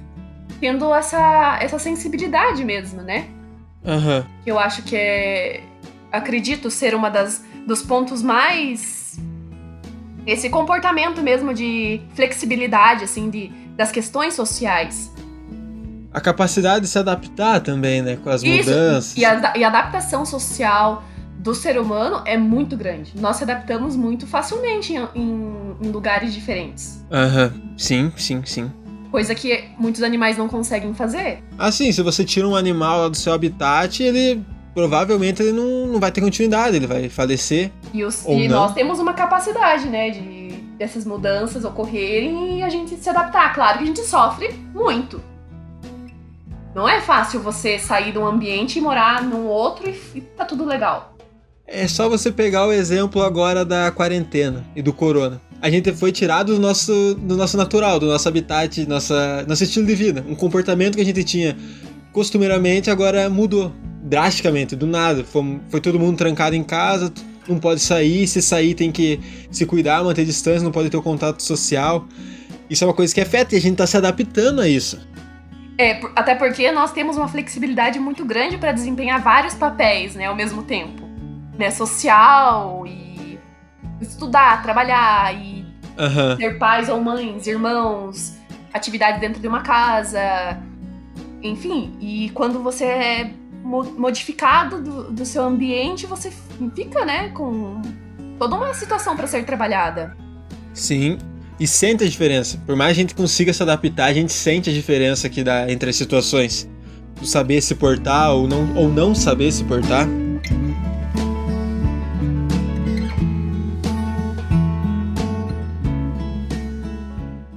tendo 0.61 0.95
essa, 0.95 1.59
essa 1.61 1.79
sensibilidade 1.79 2.65
mesmo, 2.65 3.03
né? 3.03 3.27
Uhum. 3.85 4.25
Eu 4.47 4.59
acho 4.59 4.83
que 4.83 4.97
é. 4.97 5.63
Acredito 6.11 6.71
ser 6.71 6.95
uma 6.95 7.11
das 7.11 7.45
dos 7.67 7.83
pontos 7.83 8.23
mais. 8.23 9.19
Esse 10.27 10.49
comportamento 10.49 11.23
mesmo 11.23 11.53
de 11.53 12.01
flexibilidade, 12.15 13.05
assim, 13.05 13.29
de, 13.29 13.49
das 13.77 13.93
questões 13.93 14.33
sociais. 14.33 15.13
A 16.15 16.21
capacidade 16.21 16.85
de 16.85 16.89
se 16.89 16.99
adaptar 16.99 17.61
também, 17.61 18.01
né? 18.01 18.17
Com 18.23 18.31
as 18.31 18.43
Isso, 18.43 18.71
mudanças. 18.71 19.17
E 19.17 19.25
a, 19.25 19.53
e 19.57 19.65
a 19.65 19.69
adaptação 19.69 20.25
social 20.25 21.03
do 21.37 21.55
ser 21.55 21.79
humano 21.79 22.23
é 22.25 22.39
muito 22.39 22.77
grande. 22.77 23.13
Nós 23.21 23.37
se 23.37 23.43
adaptamos 23.43 23.97
muito 23.97 24.27
facilmente 24.27 24.95
em, 24.95 25.09
em, 25.15 25.77
em 25.83 25.89
lugares 25.91 26.33
diferentes. 26.33 27.05
Aham, 27.13 27.53
uhum. 27.55 27.75
sim, 27.77 28.13
sim, 28.17 28.43
sim 28.47 28.71
coisa 29.15 29.33
que 29.33 29.69
muitos 29.79 30.03
animais 30.03 30.37
não 30.37 30.49
conseguem 30.49 30.93
fazer. 30.93 31.39
Assim, 31.57 31.93
se 31.93 32.03
você 32.03 32.25
tira 32.25 32.49
um 32.49 32.57
animal 32.57 33.09
do 33.09 33.17
seu 33.17 33.33
habitat, 33.33 34.03
ele 34.03 34.45
provavelmente 34.75 35.41
ele 35.41 35.53
não, 35.53 35.87
não 35.87 36.01
vai 36.01 36.11
ter 36.11 36.21
continuidade, 36.21 36.75
ele 36.75 36.87
vai 36.89 37.09
falecer. 37.09 37.71
E, 37.93 38.03
os, 38.03 38.25
e 38.27 38.49
nós 38.49 38.75
temos 38.75 38.99
uma 38.99 39.15
capacidade, 39.15 39.89
né, 39.89 40.11
de 40.11 40.45
dessas 40.77 41.05
mudanças 41.05 41.65
ocorrerem 41.65 42.59
e 42.59 42.63
a 42.65 42.69
gente 42.69 42.97
se 42.97 43.09
adaptar. 43.09 43.55
Claro 43.55 43.79
que 43.79 43.85
a 43.85 43.87
gente 43.87 44.01
sofre 44.01 44.53
muito. 44.75 45.23
Não 46.75 46.89
é 46.89 47.01
fácil 47.01 47.41
você 47.41 47.79
sair 47.79 48.13
de 48.13 48.19
um 48.19 48.27
ambiente 48.27 48.79
e 48.79 48.83
morar 48.83 49.23
num 49.23 49.47
outro 49.47 49.89
e, 49.89 50.21
tá 50.21 50.45
tudo 50.45 50.65
legal. 50.65 51.15
É 51.67 51.89
só 51.89 52.09
você 52.09 52.31
pegar 52.31 52.67
o 52.67 52.73
exemplo 52.73 53.23
agora 53.23 53.65
da 53.65 53.91
quarentena 53.91 54.65
e 54.77 54.83
do 54.83 54.93
corona 54.93 55.41
a 55.65 55.71
gente 55.71 55.91
foi 55.95 56.13
tirado 56.13 56.55
do 56.55 56.61
nosso, 56.61 57.15
do 57.15 57.39
nosso 57.39 57.57
natural, 57.57 57.99
do 57.99 58.05
nosso 58.05 58.29
habitat, 58.29 58.85
nossa, 58.87 59.47
nosso 59.49 59.65
estilo 59.65 59.87
de 59.87 59.95
vida. 59.95 60.23
Um 60.29 60.35
comportamento 60.35 60.95
que 60.95 61.01
a 61.01 61.05
gente 61.05 61.25
tinha 61.25 61.57
costumeiramente 62.13 62.91
agora 62.91 63.31
mudou 63.31 63.73
drasticamente, 64.03 64.77
do 64.77 64.87
nada. 64.87 65.25
Foi, 65.25 65.59
foi 65.71 65.81
todo 65.81 65.99
mundo 65.99 66.19
trancado 66.19 66.55
em 66.55 66.63
casa, 66.63 67.11
não 67.49 67.59
pode 67.59 67.81
sair, 67.81 68.29
se 68.29 68.43
sair 68.43 68.75
tem 68.75 68.93
que 68.93 69.19
se 69.51 69.65
cuidar, 69.65 70.05
manter 70.05 70.27
distância, 70.27 70.63
não 70.63 70.71
pode 70.71 70.91
ter 70.91 70.99
o 70.99 71.03
contato 71.03 71.43
social. 71.43 72.07
Isso 72.69 72.85
é 72.85 72.87
uma 72.87 72.93
coisa 72.93 73.15
que 73.15 73.23
afeta 73.23 73.55
e 73.55 73.59
a 73.59 73.61
gente 73.63 73.73
está 73.73 73.87
se 73.87 73.97
adaptando 73.97 74.61
a 74.61 74.69
isso. 74.69 75.01
É, 75.77 76.01
até 76.15 76.35
porque 76.35 76.71
nós 76.71 76.93
temos 76.93 77.17
uma 77.17 77.27
flexibilidade 77.27 77.99
muito 77.99 78.25
grande 78.25 78.57
para 78.57 78.73
desempenhar 78.73 79.21
vários 79.21 79.55
papéis, 79.55 80.15
né, 80.15 80.27
ao 80.27 80.35
mesmo 80.35 80.63
tempo, 80.63 81.03
né, 81.59 81.71
social 81.71 82.87
e 82.87 83.39
estudar, 84.01 84.63
trabalhar 84.63 85.35
e 85.35 85.55
Uhum. 85.99 86.37
Ter 86.37 86.59
pais 86.59 86.89
ou 86.89 87.01
mães, 87.01 87.47
irmãos, 87.47 88.37
atividade 88.73 89.21
dentro 89.21 89.41
de 89.41 89.47
uma 89.47 89.63
casa. 89.63 90.61
Enfim, 91.43 91.97
e 92.01 92.31
quando 92.31 92.63
você 92.63 92.85
é 92.85 93.31
modificado 93.63 94.83
do, 94.83 95.13
do 95.13 95.25
seu 95.25 95.43
ambiente, 95.43 96.07
você 96.07 96.33
fica, 96.75 97.05
né, 97.05 97.31
com 97.31 97.81
toda 98.39 98.57
uma 98.57 98.75
situação 98.75 99.17
para 99.17 99.27
ser 99.27 99.45
trabalhada. 99.45 100.17
Sim, 100.73 101.19
e 101.59 101.67
sente 101.67 102.05
a 102.05 102.09
diferença. 102.09 102.59
Por 102.67 102.77
mais 102.77 102.95
que 102.95 103.01
a 103.01 103.03
gente 103.03 103.15
consiga 103.15 103.53
se 103.53 103.63
adaptar, 103.63 104.07
a 104.07 104.13
gente 104.13 104.33
sente 104.33 104.71
a 104.71 104.73
diferença 104.73 105.29
que 105.29 105.43
dá 105.43 105.71
entre 105.71 105.91
as 105.91 105.97
situações. 105.97 106.69
Saber 107.23 107.61
se 107.61 107.75
portar 107.75 108.33
ou 108.33 108.49
não, 108.49 108.75
ou 108.77 108.89
não 108.89 109.15
saber 109.15 109.53
se 109.53 109.65
portar. 109.65 110.09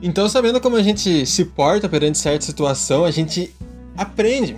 Então, 0.02 0.30
sabendo 0.30 0.62
como 0.62 0.78
a 0.78 0.82
gente 0.82 1.26
se 1.26 1.44
porta 1.44 1.90
perante 1.90 2.18
certa 2.18 2.46
situação, 2.46 3.04
a 3.04 3.12
gente 3.12 3.54
aprende 3.98 4.56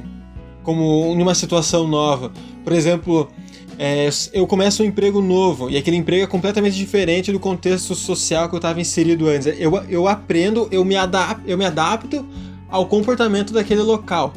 como 0.64 1.16
numa 1.16 1.34
situação 1.34 1.88
nova. 1.88 2.32
Por 2.64 2.72
exemplo, 2.72 3.32
é, 3.80 4.10
eu 4.34 4.46
começo 4.46 4.84
um 4.84 4.86
emprego 4.86 5.22
novo 5.22 5.70
e 5.70 5.78
aquele 5.78 5.96
emprego 5.96 6.24
é 6.24 6.28
completamente 6.28 6.76
diferente 6.76 7.32
do 7.32 7.40
contexto 7.40 7.96
social 7.96 8.50
que 8.50 8.56
eu 8.56 8.58
estava 8.58 8.82
inserido 8.82 9.28
antes. 9.28 9.48
Eu, 9.58 9.76
eu 9.88 10.08
aprendo, 10.08 10.68
eu 10.70 10.84
me, 10.84 10.96
adap 10.96 11.42
eu 11.48 11.58
me 11.58 11.66
adapto 11.66 12.26
ao 12.70 12.86
comportamento 12.86 13.54
daquele 13.54 13.82
local. 13.82 14.34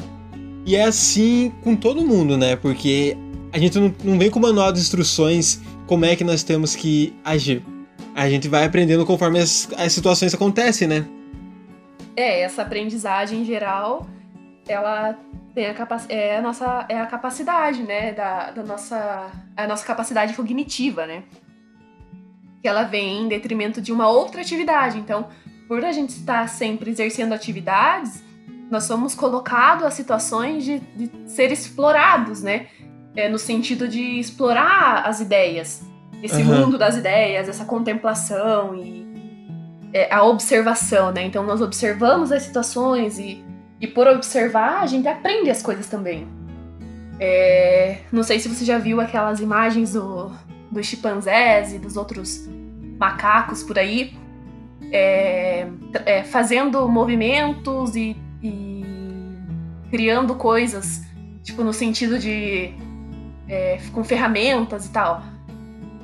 E 0.65 0.75
é 0.75 0.85
assim 0.85 1.51
com 1.61 1.75
todo 1.75 2.07
mundo, 2.07 2.37
né? 2.37 2.55
Porque 2.55 3.17
a 3.51 3.59
gente 3.59 3.77
não, 3.77 3.93
não 4.03 4.17
vem 4.17 4.31
com 4.31 4.39
manual 4.39 4.71
de 4.71 4.79
instruções 4.79 5.59
como 5.85 6.05
é 6.05 6.15
que 6.15 6.23
nós 6.23 6.41
temos 6.41 6.73
que 6.73 7.13
agir 7.23 7.61
a 8.15 8.29
gente 8.29 8.47
vai 8.47 8.65
aprendendo 8.65 9.05
conforme 9.05 9.39
as, 9.39 9.67
as 9.77 9.91
situações 9.91 10.33
acontecem, 10.33 10.87
né? 10.87 11.05
É, 12.15 12.41
essa 12.41 12.61
aprendizagem 12.61 13.41
em 13.41 13.45
geral, 13.45 14.05
ela 14.67 15.17
tem 15.53 15.67
a 15.67 15.75
é 16.09 16.37
a 16.37 16.41
nossa 16.41 16.85
é 16.89 16.99
a 16.99 17.05
capacidade, 17.05 17.83
né, 17.83 18.13
da, 18.13 18.51
da 18.51 18.63
nossa 18.63 19.31
a 19.55 19.67
nossa 19.67 19.85
capacidade 19.85 20.33
cognitiva, 20.33 21.05
né? 21.05 21.23
Que 22.61 22.67
ela 22.67 22.83
vem 22.83 23.23
em 23.23 23.27
detrimento 23.27 23.81
de 23.81 23.91
uma 23.91 24.07
outra 24.07 24.41
atividade. 24.41 24.97
Então, 24.97 25.27
por 25.67 25.83
a 25.83 25.91
gente 25.91 26.11
estar 26.11 26.47
sempre 26.49 26.91
exercendo 26.91 27.33
atividades, 27.33 28.23
nós 28.71 28.85
somos 28.85 29.13
colocados 29.13 29.85
a 29.85 29.91
situações 29.91 30.63
de, 30.63 30.79
de 30.79 31.29
ser 31.29 31.51
explorados, 31.51 32.41
né? 32.41 32.67
É, 33.15 33.29
no 33.29 33.37
sentido 33.37 33.87
de 33.87 34.19
explorar 34.19 35.05
as 35.05 35.19
ideias 35.19 35.85
esse 36.23 36.41
uhum. 36.41 36.61
mundo 36.61 36.77
das 36.77 36.95
ideias, 36.95 37.49
essa 37.49 37.65
contemplação 37.65 38.73
e 38.73 39.05
é, 39.93 40.11
a 40.11 40.23
observação, 40.23 41.11
né? 41.11 41.23
Então 41.23 41.43
nós 41.43 41.61
observamos 41.61 42.31
as 42.31 42.43
situações 42.43 43.19
e, 43.19 43.43
e 43.83 43.87
por 43.87 44.07
observar 44.07 44.81
a 44.81 44.87
gente 44.87 45.09
aprende 45.09 45.49
as 45.49 45.61
coisas 45.61 45.87
também. 45.87 46.25
É, 47.19 47.97
não 48.13 48.23
sei 48.23 48.39
se 48.39 48.47
você 48.47 48.63
já 48.63 48.77
viu 48.77 49.01
aquelas 49.01 49.41
imagens 49.41 49.91
do, 49.91 50.31
dos 50.71 50.85
chimpanzés 50.87 51.73
e 51.73 51.79
dos 51.79 51.97
outros 51.97 52.47
macacos 52.97 53.61
por 53.61 53.77
aí 53.77 54.13
é, 54.89 55.67
é, 56.05 56.23
fazendo 56.23 56.87
movimentos 56.87 57.93
e, 57.97 58.15
e, 58.41 58.85
criando 59.91 60.35
coisas, 60.35 61.01
tipo, 61.43 61.61
no 61.61 61.73
sentido 61.73 62.17
de. 62.17 62.71
É, 63.49 63.79
com 63.91 64.01
ferramentas 64.01 64.85
e 64.85 64.91
tal. 64.91 65.21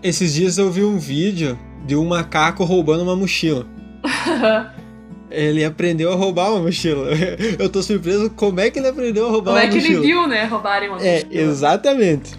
Esses 0.03 0.33
dias 0.33 0.57
eu 0.57 0.69
vi 0.69 0.83
um 0.83 0.97
vídeo 0.97 1.57
de 1.85 1.95
um 1.95 2.05
macaco 2.05 2.65
roubando 2.65 3.03
uma 3.03 3.15
mochila. 3.15 3.65
ele 5.31 5.63
aprendeu 5.63 6.11
a 6.11 6.15
roubar 6.15 6.51
uma 6.51 6.61
mochila. 6.63 7.09
Eu 7.59 7.69
tô 7.69 7.81
surpreso 7.83 8.29
como 8.31 8.59
é 8.59 8.69
que 8.69 8.79
ele 8.79 8.87
aprendeu 8.87 9.27
a 9.27 9.31
roubar 9.31 9.51
como 9.53 9.57
uma 9.57 9.63
é 9.63 9.67
que 9.67 9.75
mochila. 9.75 9.93
ele 9.97 10.07
viu, 10.07 10.27
né, 10.27 10.43
roubarem 10.45 10.89
uma 10.89 11.01
É, 11.01 11.23
mochila. 11.23 11.41
exatamente. 11.41 12.35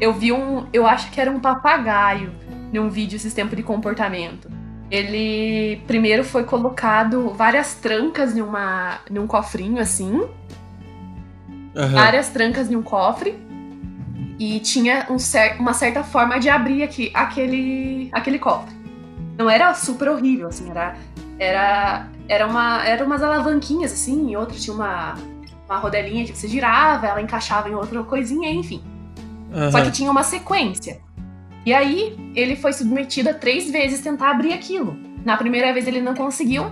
Eu 0.00 0.12
vi 0.12 0.32
um. 0.32 0.66
Eu 0.72 0.86
acho 0.86 1.10
que 1.10 1.20
era 1.20 1.30
um 1.30 1.40
papagaio 1.40 2.30
num 2.72 2.88
vídeo 2.90 3.16
esses 3.16 3.32
tempos 3.32 3.56
de 3.56 3.62
comportamento. 3.62 4.50
Ele 4.90 5.80
primeiro 5.86 6.22
foi 6.22 6.44
colocado 6.44 7.30
várias 7.30 7.74
trancas 7.74 8.34
numa, 8.34 9.00
num 9.10 9.26
cofrinho 9.26 9.80
assim. 9.80 10.22
Aham. 11.74 11.92
Várias 11.94 12.28
trancas 12.28 12.70
em 12.70 12.76
um 12.76 12.82
cofre. 12.82 13.34
E 14.38 14.60
tinha 14.60 15.06
um 15.08 15.18
cer 15.18 15.56
uma 15.58 15.72
certa 15.72 16.04
forma 16.04 16.38
de 16.38 16.48
abrir 16.50 16.82
aqui, 16.82 17.10
aquele, 17.14 18.10
aquele 18.12 18.38
cofre. 18.38 18.74
Não 19.38 19.48
era 19.48 19.72
super 19.74 20.08
horrível, 20.10 20.48
assim, 20.48 20.68
era. 20.70 20.94
Era. 21.38 22.08
Era 22.28 22.46
uma. 22.46 22.84
Era 22.84 23.04
umas 23.04 23.22
alavanquinhas, 23.22 23.92
assim, 23.92 24.30
e 24.30 24.36
outra 24.36 24.58
tinha 24.58 24.74
uma, 24.74 25.14
uma 25.68 25.78
rodelinha 25.78 26.24
que 26.24 26.36
você 26.36 26.48
girava, 26.48 27.06
ela 27.06 27.20
encaixava 27.20 27.68
em 27.68 27.74
outra 27.74 28.02
coisinha, 28.02 28.50
enfim. 28.50 28.82
Só 29.70 29.78
Aham. 29.78 29.86
que 29.86 29.90
tinha 29.92 30.10
uma 30.10 30.22
sequência. 30.22 31.00
E 31.64 31.72
aí, 31.72 32.16
ele 32.34 32.56
foi 32.56 32.72
submetido 32.72 33.30
a 33.30 33.34
três 33.34 33.70
vezes 33.70 34.00
tentar 34.00 34.30
abrir 34.30 34.52
aquilo. 34.52 34.96
Na 35.24 35.36
primeira 35.36 35.72
vez 35.72 35.88
ele 35.88 36.00
não 36.00 36.14
conseguiu, 36.14 36.66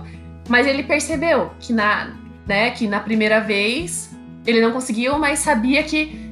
mas 0.47 0.65
ele 0.65 0.83
percebeu 0.83 1.51
que 1.59 1.73
na, 1.73 2.11
né, 2.47 2.71
que 2.71 2.87
na 2.87 2.99
primeira 3.01 3.41
vez 3.41 4.15
ele 4.45 4.61
não 4.61 4.71
conseguiu, 4.71 5.19
mas 5.19 5.39
sabia 5.39 5.83
que 5.83 6.25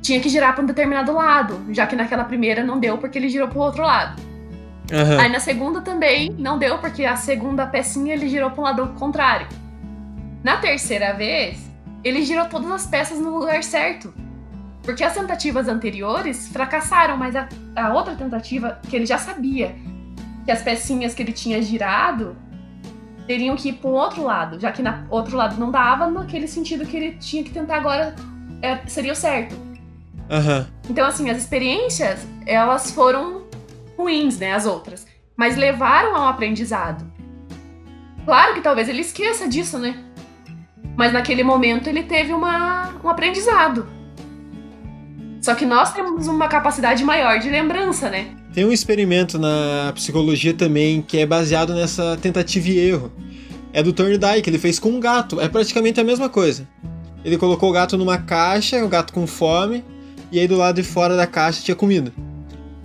tinha 0.00 0.20
que 0.20 0.28
girar 0.28 0.54
para 0.54 0.62
um 0.62 0.66
determinado 0.66 1.12
lado, 1.12 1.60
já 1.74 1.86
que 1.86 1.94
naquela 1.94 2.24
primeira 2.24 2.64
não 2.64 2.80
deu 2.80 2.96
porque 2.96 3.18
ele 3.18 3.28
girou 3.28 3.48
para 3.48 3.58
o 3.58 3.62
outro 3.62 3.82
lado. 3.82 4.22
Aham. 4.92 5.20
Aí 5.20 5.28
na 5.28 5.40
segunda 5.40 5.80
também 5.80 6.30
não 6.38 6.58
deu 6.58 6.78
porque 6.78 7.04
a 7.04 7.16
segunda 7.16 7.66
pecinha 7.66 8.14
ele 8.14 8.28
girou 8.28 8.50
para 8.50 8.60
um 8.60 8.64
lado 8.64 8.86
contrário. 8.98 9.46
Na 10.42 10.56
terceira 10.56 11.12
vez, 11.12 11.70
ele 12.02 12.24
girou 12.24 12.46
todas 12.46 12.70
as 12.70 12.86
peças 12.86 13.18
no 13.18 13.38
lugar 13.38 13.62
certo. 13.62 14.12
Porque 14.82 15.04
as 15.04 15.14
tentativas 15.14 15.68
anteriores 15.68 16.48
fracassaram, 16.48 17.16
mas 17.16 17.36
a, 17.36 17.48
a 17.76 17.92
outra 17.92 18.14
tentativa, 18.14 18.80
que 18.88 18.96
ele 18.96 19.06
já 19.06 19.18
sabia 19.18 19.74
que 20.44 20.50
as 20.50 20.62
pecinhas 20.62 21.14
que 21.14 21.22
ele 21.22 21.32
tinha 21.32 21.60
girado 21.60 22.34
teriam 23.26 23.54
que 23.54 23.68
ir 23.68 23.74
para 23.74 23.90
o 23.90 23.92
outro 23.92 24.24
lado, 24.24 24.58
já 24.58 24.72
que 24.72 24.82
na 24.82 25.04
outro 25.10 25.36
lado 25.36 25.56
não 25.60 25.70
dava, 25.70 26.10
naquele 26.10 26.48
sentido 26.48 26.86
que 26.86 26.96
ele 26.96 27.12
tinha 27.18 27.44
que 27.44 27.50
tentar 27.50 27.76
agora 27.76 28.14
é, 28.62 28.78
seria 28.86 29.12
o 29.12 29.16
certo. 29.16 29.54
Aham. 30.28 30.66
Então, 30.88 31.06
assim, 31.06 31.28
as 31.28 31.38
experiências, 31.38 32.26
elas 32.46 32.90
foram 32.90 33.39
ruins, 34.00 34.38
né, 34.38 34.52
as 34.52 34.66
outras, 34.66 35.06
mas 35.36 35.56
levaram 35.56 36.16
a 36.16 36.24
um 36.24 36.28
aprendizado. 36.28 37.04
Claro 38.24 38.54
que 38.54 38.60
talvez 38.60 38.88
ele 38.88 39.00
esqueça 39.00 39.48
disso, 39.48 39.78
né? 39.78 40.04
Mas 40.96 41.12
naquele 41.12 41.42
momento 41.42 41.88
ele 41.88 42.02
teve 42.02 42.32
uma, 42.32 42.94
um 43.02 43.08
aprendizado. 43.08 43.86
Só 45.40 45.54
que 45.54 45.64
nós 45.64 45.92
temos 45.92 46.26
uma 46.26 46.48
capacidade 46.48 47.02
maior 47.02 47.38
de 47.38 47.48
lembrança, 47.48 48.10
né? 48.10 48.36
Tem 48.52 48.64
um 48.64 48.72
experimento 48.72 49.38
na 49.38 49.92
psicologia 49.94 50.52
também 50.52 51.00
que 51.00 51.18
é 51.18 51.24
baseado 51.24 51.74
nessa 51.74 52.18
tentativa 52.20 52.68
e 52.68 52.78
erro. 52.78 53.12
É 53.72 53.82
do 53.82 53.92
Thorndike, 53.92 54.50
ele 54.50 54.58
fez 54.58 54.78
com 54.78 54.90
um 54.90 55.00
gato. 55.00 55.40
É 55.40 55.48
praticamente 55.48 56.00
a 56.00 56.04
mesma 56.04 56.28
coisa. 56.28 56.68
Ele 57.24 57.38
colocou 57.38 57.70
o 57.70 57.72
gato 57.72 57.96
numa 57.96 58.18
caixa, 58.18 58.84
o 58.84 58.88
gato 58.88 59.12
com 59.12 59.26
fome, 59.26 59.84
e 60.32 60.38
aí 60.40 60.48
do 60.48 60.56
lado 60.56 60.76
de 60.76 60.82
fora 60.82 61.16
da 61.16 61.26
caixa 61.26 61.62
tinha 61.62 61.74
comida. 61.74 62.12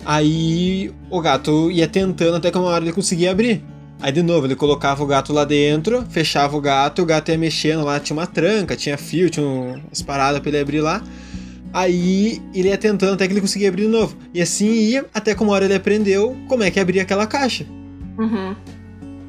Aí 0.08 0.92
o 1.10 1.20
gato 1.20 1.68
ia 1.68 1.88
tentando 1.88 2.36
até 2.36 2.48
que 2.48 2.56
uma 2.56 2.68
hora 2.68 2.84
ele 2.84 2.92
conseguia 2.92 3.32
abrir. 3.32 3.60
Aí 4.00 4.12
de 4.12 4.22
novo 4.22 4.46
ele 4.46 4.54
colocava 4.54 5.02
o 5.02 5.06
gato 5.06 5.32
lá 5.32 5.44
dentro, 5.44 6.04
fechava 6.08 6.56
o 6.56 6.60
gato, 6.60 7.02
o 7.02 7.04
gato 7.04 7.30
ia 7.32 7.36
mexendo 7.36 7.82
lá, 7.84 7.98
tinha 7.98 8.16
uma 8.16 8.26
tranca, 8.26 8.76
tinha 8.76 8.96
fio, 8.96 9.28
tinha 9.28 9.44
um- 9.44 9.80
umas 9.88 10.02
paradas 10.02 10.38
pra 10.40 10.48
ele 10.50 10.60
abrir 10.60 10.80
lá. 10.80 11.02
Aí 11.72 12.40
ele 12.54 12.68
ia 12.68 12.78
tentando 12.78 13.14
até 13.14 13.26
que 13.26 13.32
ele 13.32 13.40
conseguia 13.40 13.68
abrir 13.68 13.82
de 13.82 13.88
novo. 13.88 14.16
E 14.32 14.40
assim 14.40 14.68
ia, 14.70 15.06
até 15.12 15.34
que 15.34 15.42
uma 15.42 15.52
hora 15.52 15.64
ele 15.64 15.74
aprendeu 15.74 16.36
como 16.46 16.62
é 16.62 16.70
que 16.70 16.78
abria 16.78 17.02
aquela 17.02 17.26
caixa. 17.26 17.66
Uhum. 18.16 18.54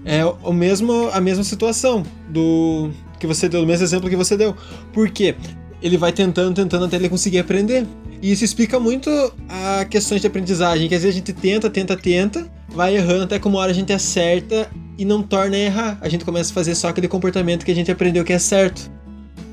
É 0.06 0.24
o 0.24 0.54
mesmo, 0.54 1.10
a 1.12 1.20
mesma 1.20 1.44
situação 1.44 2.04
do 2.30 2.92
que 3.20 3.26
você 3.26 3.50
deu, 3.50 3.64
o 3.64 3.66
mesmo 3.66 3.84
exemplo 3.84 4.10
que 4.10 4.16
você 4.16 4.38
deu. 4.38 4.56
Por 4.94 5.10
quê? 5.10 5.36
Ele 5.82 5.98
vai 5.98 6.12
tentando, 6.12 6.56
tentando 6.56 6.86
até 6.86 6.96
ele 6.96 7.10
conseguir 7.10 7.40
aprender. 7.40 7.86
E 8.22 8.32
isso 8.32 8.44
explica 8.44 8.80
muito 8.80 9.10
a 9.48 9.86
questões 9.86 10.22
de 10.22 10.28
aprendizagem, 10.28 10.88
que 10.90 10.96
às 10.96 11.04
vezes 11.04 11.16
a 11.16 11.20
gente 11.20 11.34
tenta, 11.34 11.70
tenta, 11.70 11.96
tenta, 11.96 12.48
vai 12.68 12.96
errando 12.96 13.24
até 13.26 13.38
que 13.40 13.48
uma 13.48 13.60
hora 13.60 13.72
a 13.72 13.76
gente 13.76 13.94
acerta 13.94 14.70
e 14.98 15.06
não 15.06 15.22
torna 15.22 15.56
a 15.56 15.60
errar. 15.60 15.98
A 16.02 16.10
gente 16.10 16.26
começa 16.26 16.52
a 16.52 16.54
fazer 16.54 16.74
só 16.74 16.88
aquele 16.88 17.08
comportamento 17.08 17.64
que 17.64 17.72
a 17.72 17.76
gente 17.76 17.92
aprendeu 17.92 18.24
que 18.24 18.34
é 18.34 18.40
certo. 18.40 18.90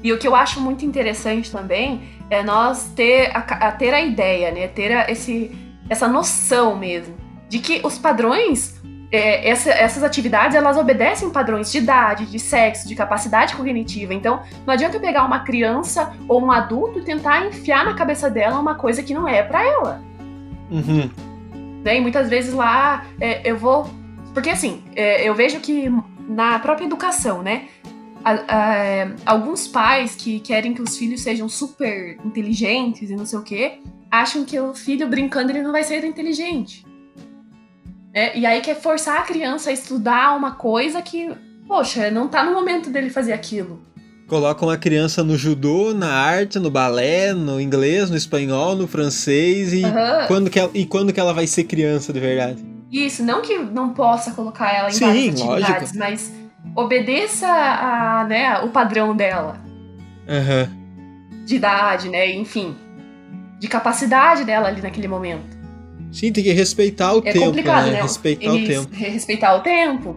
E 0.02 0.12
o 0.12 0.18
que 0.18 0.26
eu 0.26 0.34
acho 0.34 0.60
muito 0.60 0.84
interessante 0.84 1.50
também 1.50 2.02
é 2.30 2.42
nós 2.42 2.88
ter 2.96 3.30
a, 3.34 3.40
a 3.40 3.72
ter 3.72 3.92
a 3.92 4.00
ideia, 4.02 4.50
né? 4.50 4.68
Ter 4.68 4.92
a- 4.92 5.10
esse, 5.10 5.50
essa 5.90 6.08
noção 6.08 6.76
mesmo 6.78 7.14
de 7.48 7.58
que 7.58 7.80
os 7.84 7.98
padrões, 7.98 8.74
é, 9.14 9.48
essa- 9.48 9.70
essas 9.70 10.02
atividades, 10.02 10.56
elas 10.56 10.76
obedecem 10.76 11.30
padrões 11.30 11.70
de 11.70 11.78
idade, 11.78 12.26
de 12.26 12.38
sexo, 12.38 12.88
de 12.88 12.94
capacidade 12.96 13.54
cognitiva. 13.54 14.12
Então, 14.12 14.42
não 14.66 14.74
adianta 14.74 14.96
eu 14.96 15.00
pegar 15.00 15.24
uma 15.24 15.40
criança 15.40 16.12
ou 16.28 16.42
um 16.44 16.50
adulto 16.50 16.98
e 16.98 17.02
tentar 17.04 17.46
enfiar 17.46 17.84
na 17.84 17.94
cabeça 17.94 18.28
dela 18.28 18.58
uma 18.58 18.74
coisa 18.74 19.02
que 19.02 19.14
não 19.14 19.28
é 19.28 19.42
pra 19.42 19.62
ela. 19.64 20.02
Uhum. 20.70 21.08
né? 21.84 21.98
E 21.98 22.00
muitas 22.00 22.28
vezes 22.30 22.52
lá 22.54 23.04
é, 23.20 23.48
eu 23.48 23.56
vou. 23.56 23.88
Porque 24.32 24.50
assim, 24.50 24.82
é, 24.96 25.28
eu 25.28 25.34
vejo 25.34 25.60
que 25.60 25.88
na 26.28 26.58
própria 26.58 26.86
educação, 26.86 27.42
né? 27.42 27.66
a- 28.24 28.32
a- 28.48 29.32
alguns 29.32 29.68
pais 29.68 30.14
que 30.16 30.40
querem 30.40 30.72
que 30.72 30.80
os 30.80 30.96
filhos 30.96 31.20
sejam 31.20 31.46
super 31.46 32.16
inteligentes 32.24 33.10
e 33.10 33.14
não 33.16 33.26
sei 33.26 33.38
o 33.38 33.42
quê, 33.42 33.80
acham 34.10 34.46
que 34.46 34.58
o 34.58 34.74
filho 34.74 35.06
brincando 35.06 35.52
ele 35.52 35.60
não 35.62 35.72
vai 35.72 35.84
ser 35.84 36.02
inteligente. 36.06 36.86
Né? 38.14 38.36
E 38.36 38.46
aí 38.46 38.60
quer 38.60 38.76
forçar 38.80 39.18
a 39.18 39.22
criança 39.22 39.70
a 39.70 39.72
estudar 39.72 40.36
uma 40.36 40.52
coisa 40.52 41.02
que, 41.02 41.30
poxa, 41.66 42.10
não 42.10 42.28
tá 42.28 42.44
no 42.44 42.52
momento 42.52 42.90
dele 42.90 43.10
fazer 43.10 43.32
aquilo. 43.32 43.82
Colocam 44.26 44.70
a 44.70 44.76
criança 44.78 45.22
no 45.22 45.36
judô, 45.36 45.92
na 45.92 46.10
arte, 46.10 46.58
no 46.58 46.70
balé, 46.70 47.34
no 47.34 47.60
inglês, 47.60 48.08
no 48.08 48.16
espanhol, 48.16 48.74
no 48.74 48.86
francês 48.86 49.72
e 49.74 49.84
Aham. 49.84 50.26
quando 50.28 50.48
que 50.48 50.58
ela, 50.58 50.70
e 50.72 50.86
quando 50.86 51.12
que 51.12 51.20
ela 51.20 51.34
vai 51.34 51.46
ser 51.46 51.64
criança 51.64 52.10
de 52.12 52.20
verdade? 52.20 52.64
Isso, 52.90 53.22
não 53.22 53.42
que 53.42 53.58
não 53.58 53.90
possa 53.92 54.30
colocar 54.30 54.72
ela 54.72 54.88
em 54.88 54.92
Sim, 54.92 55.04
várias 55.04 55.28
atividades, 55.34 55.92
lógico. 55.92 55.98
mas 55.98 56.32
obedeça 56.74 57.46
a, 57.46 58.24
né, 58.24 58.58
o 58.60 58.68
padrão 58.68 59.14
dela. 59.14 59.60
Aham. 60.26 60.68
de 61.44 61.56
idade, 61.56 62.08
né? 62.08 62.30
Enfim, 62.34 62.74
de 63.58 63.68
capacidade 63.68 64.44
dela 64.44 64.68
ali 64.68 64.80
naquele 64.80 65.06
momento. 65.08 65.53
Sim, 66.14 66.32
tem 66.32 66.44
que 66.44 66.52
respeitar 66.52 67.12
o 67.14 67.18
É 67.18 67.32
tempo, 67.32 67.46
complicado, 67.46 67.86
né? 67.86 67.92
né? 67.94 68.02
Respeitar 68.02 68.52
o 68.52 68.56
Eles 68.56 68.68
tempo. 68.68 68.88
re- 68.94 69.08
Respeitar 69.08 69.56
o 69.56 69.60
tempo. 69.60 70.16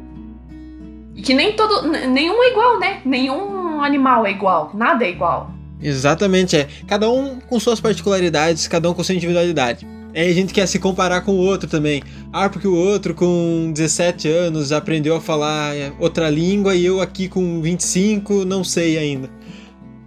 E 1.15 1.21
que 1.23 1.33
nem 1.33 1.53
todo. 1.53 1.89
Nenhum 1.89 2.43
é 2.43 2.51
igual, 2.51 2.79
né? 2.79 3.01
Nenhum 3.03 3.81
animal 3.81 4.25
é 4.25 4.31
igual. 4.31 4.71
Nada 4.75 5.03
é 5.03 5.09
igual. 5.09 5.51
Exatamente, 5.81 6.55
é. 6.55 6.67
Cada 6.87 7.09
um 7.09 7.39
com 7.39 7.59
suas 7.59 7.79
particularidades, 7.79 8.67
cada 8.67 8.89
um 8.89 8.93
com 8.93 9.03
sua 9.03 9.15
individualidade. 9.15 9.85
Aí 10.15 10.29
a 10.31 10.33
gente 10.33 10.53
quer 10.53 10.67
se 10.67 10.79
comparar 10.79 11.21
com 11.21 11.31
o 11.31 11.37
outro 11.37 11.67
também. 11.69 12.01
Ah, 12.33 12.49
porque 12.49 12.67
o 12.67 12.75
outro 12.75 13.13
com 13.13 13.71
17 13.73 14.27
anos 14.27 14.71
aprendeu 14.71 15.15
a 15.15 15.21
falar 15.21 15.75
é, 15.75 15.91
outra 15.99 16.29
língua 16.29 16.75
e 16.75 16.85
eu 16.85 17.01
aqui 17.01 17.27
com 17.27 17.61
25 17.61 18.45
não 18.45 18.63
sei 18.63 18.97
ainda. 18.97 19.29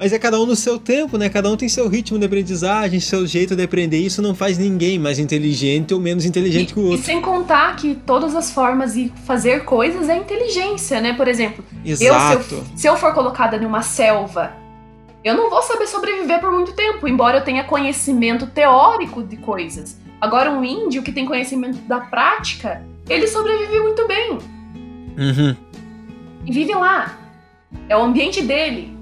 Mas 0.01 0.15
é 0.15 0.19
cada 0.19 0.41
um 0.41 0.47
no 0.47 0.57
seu 0.57 0.79
tempo, 0.79 1.19
né? 1.19 1.29
Cada 1.29 1.51
um 1.51 1.57
tem 1.59 1.69
seu 1.69 1.87
ritmo 1.87 2.19
de 2.19 2.25
aprendizagem, 2.25 2.99
seu 2.99 3.27
jeito 3.27 3.55
de 3.55 3.63
aprender. 3.63 3.99
Isso 3.99 4.23
não 4.23 4.35
faz 4.35 4.57
ninguém 4.57 4.99
mais 4.99 5.19
inteligente 5.19 5.93
ou 5.93 6.01
menos 6.01 6.25
inteligente 6.25 6.71
E, 6.71 6.73
que 6.73 6.81
o 6.81 6.85
e 6.85 6.91
outro. 6.93 7.05
sem 7.05 7.21
contar 7.21 7.77
que 7.77 7.95
todas 7.95 8.35
as 8.35 8.51
formas 8.51 8.95
de 8.95 9.13
fazer 9.27 9.67
coisas 9.67 10.09
é 10.09 10.17
inteligência, 10.17 11.03
né? 11.03 11.13
Por 11.13 11.29
exemplo, 11.29 11.63
Exato. 11.85 12.35
eu, 12.35 12.43
se 12.43 12.55
eu, 12.55 12.65
se 12.77 12.87
eu 12.87 12.97
for 12.97 13.13
colocada 13.13 13.59
numa 13.59 13.83
selva, 13.83 14.55
eu 15.23 15.37
não 15.37 15.51
vou 15.51 15.61
saber 15.61 15.87
sobreviver 15.87 16.41
por 16.41 16.51
muito 16.51 16.73
tempo, 16.73 17.07
embora 17.07 17.37
eu 17.37 17.45
tenha 17.45 17.63
conhecimento 17.63 18.47
teórico 18.47 19.23
de 19.23 19.37
coisas. 19.37 19.99
Agora, 20.19 20.51
um 20.51 20.65
índio 20.65 21.03
que 21.03 21.13
tem 21.13 21.27
conhecimento 21.27 21.77
da 21.81 22.01
prática, 22.01 22.83
ele 23.07 23.27
sobrevive 23.27 23.81
muito 23.81 24.09
bem. 24.09 24.39
Uhum. 25.19 25.57
E 26.47 26.53
vive 26.53 26.73
lá. 26.75 27.19
É 27.87 27.95
o 27.95 28.03
ambiente 28.03 28.41
dele. 28.41 28.99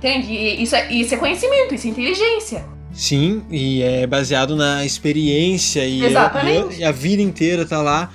Entende? 0.00 0.32
E 0.32 0.62
isso 0.62 0.74
é, 0.74 0.90
isso 0.90 1.14
é 1.14 1.18
conhecimento, 1.18 1.74
isso 1.74 1.86
é 1.86 1.90
inteligência. 1.90 2.64
Sim, 2.90 3.42
e 3.50 3.82
é 3.82 4.06
baseado 4.06 4.56
na 4.56 4.84
experiência 4.84 5.84
e, 5.84 6.04
Exatamente. 6.04 6.80
e 6.80 6.84
a 6.84 6.90
vida 6.90 7.20
inteira 7.20 7.66
tá 7.66 7.82
lá. 7.82 8.10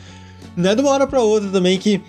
Não 0.57 0.71
é 0.71 0.75
de 0.75 0.81
uma 0.81 0.89
hora 0.89 1.05
pra 1.05 1.21
outra 1.21 1.49
também 1.49 1.77
que, 1.77 2.01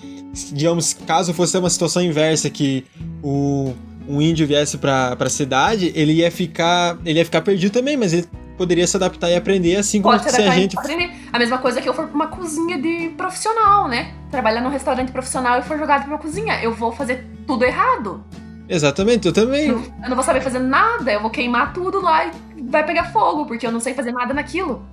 digamos, 0.50 0.94
caso 1.06 1.34
fosse 1.34 1.58
uma 1.58 1.68
situação 1.68 2.02
inversa 2.02 2.48
que 2.48 2.84
o 3.22 3.74
um 4.08 4.22
índio 4.22 4.46
viesse 4.46 4.78
pra, 4.78 5.14
pra 5.14 5.28
cidade, 5.28 5.92
ele 5.94 6.12
ia 6.12 6.30
ficar 6.30 6.96
ele 7.04 7.18
ia 7.18 7.24
ficar 7.24 7.42
perdido 7.42 7.72
também, 7.72 7.96
mas 7.96 8.12
ele 8.12 8.26
poderia 8.56 8.86
se 8.86 8.96
adaptar 8.96 9.28
e 9.30 9.36
aprender, 9.36 9.76
assim 9.76 10.00
como 10.00 10.18
Pode 10.18 10.30
se 10.30 10.40
a 10.40 10.50
gente. 10.50 10.78
aprender. 10.78 11.10
A 11.32 11.38
mesma 11.38 11.58
coisa 11.58 11.82
que 11.82 11.88
eu 11.88 11.92
for 11.92 12.06
pra 12.06 12.14
uma 12.14 12.28
cozinha 12.28 12.80
de 12.80 13.10
profissional, 13.10 13.88
né? 13.88 14.14
Trabalhar 14.30 14.62
num 14.62 14.70
restaurante 14.70 15.12
profissional 15.12 15.58
e 15.58 15.62
for 15.62 15.78
jogado 15.78 16.04
pra 16.04 16.12
uma 16.12 16.18
cozinha. 16.18 16.58
Eu 16.62 16.72
vou 16.72 16.90
fazer 16.92 17.26
tudo 17.46 17.64
errado. 17.64 18.24
Exatamente, 18.68 19.26
eu 19.26 19.32
também. 19.32 19.68
Eu, 19.68 19.92
não 20.08 20.14
vou 20.14 20.24
saber 20.24 20.40
fazer 20.40 20.58
nada, 20.58 21.12
eu 21.12 21.20
vou 21.20 21.30
queimar 21.30 21.72
tudo 21.72 22.00
lá 22.00 22.26
e 22.26 22.62
vai 22.62 22.84
pegar 22.84 23.12
fogo, 23.12 23.46
porque 23.46 23.66
eu 23.66 23.72
não 23.72 23.80
sei 23.80 23.94
fazer 23.94 24.12
nada 24.12 24.34
naquilo. 24.34 24.84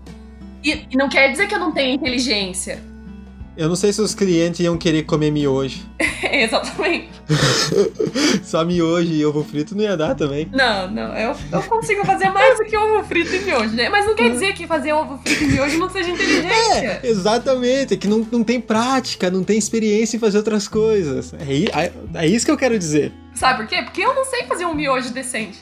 E, 0.63 0.87
e 0.91 0.97
não 0.97 1.09
quer 1.09 1.29
dizer 1.31 1.47
que 1.47 1.55
eu 1.55 1.59
não 1.59 1.71
tenho 1.71 1.95
inteligência. 1.95 2.81
Eu 3.55 3.69
não 3.69 3.75
sei 3.75 3.93
se 3.93 4.01
os 4.01 4.15
clientes 4.15 4.61
iam 4.61 4.75
querer 4.77 5.03
comer 5.03 5.29
miojo. 5.29 5.81
Exatamente. 6.31 7.09
Só 8.43 8.65
miojo 8.65 9.11
e 9.11 9.23
ovo 9.23 9.43
frito 9.43 9.75
não 9.75 9.83
ia 9.83 9.95
dar 9.95 10.15
também. 10.15 10.49
Não, 10.51 10.89
não, 10.89 11.15
eu, 11.15 11.35
eu 11.51 11.61
consigo 11.63 12.03
fazer 12.03 12.29
mais 12.29 12.57
do 12.57 12.65
que 12.65 12.75
ovo 12.75 13.03
frito 13.03 13.35
e 13.35 13.41
miojo, 13.41 13.75
né? 13.75 13.89
Mas 13.89 14.07
não 14.07 14.15
quer 14.15 14.31
dizer 14.31 14.53
que 14.53 14.65
fazer 14.65 14.93
ovo 14.93 15.19
frito 15.19 15.43
e 15.43 15.47
miojo 15.47 15.77
não 15.77 15.89
seja 15.89 16.09
inteligência. 16.09 16.99
É, 17.03 17.07
exatamente. 17.07 17.93
É 17.93 17.97
que 17.97 18.07
não, 18.07 18.25
não 18.31 18.43
tem 18.43 18.59
prática, 18.59 19.29
não 19.29 19.43
tem 19.43 19.57
experiência 19.57 20.17
em 20.17 20.19
fazer 20.19 20.37
outras 20.37 20.67
coisas. 20.67 21.31
É, 21.33 21.85
é, 21.85 21.93
é 22.15 22.27
isso 22.27 22.45
que 22.45 22.51
eu 22.51 22.57
quero 22.57 22.77
dizer. 22.79 23.11
Sabe 23.33 23.59
por 23.59 23.67
quê? 23.67 23.81
Porque 23.81 24.01
eu 24.01 24.13
não 24.13 24.25
sei 24.25 24.43
fazer 24.43 24.65
um 24.65 24.73
miojo 24.73 25.11
decente. 25.11 25.59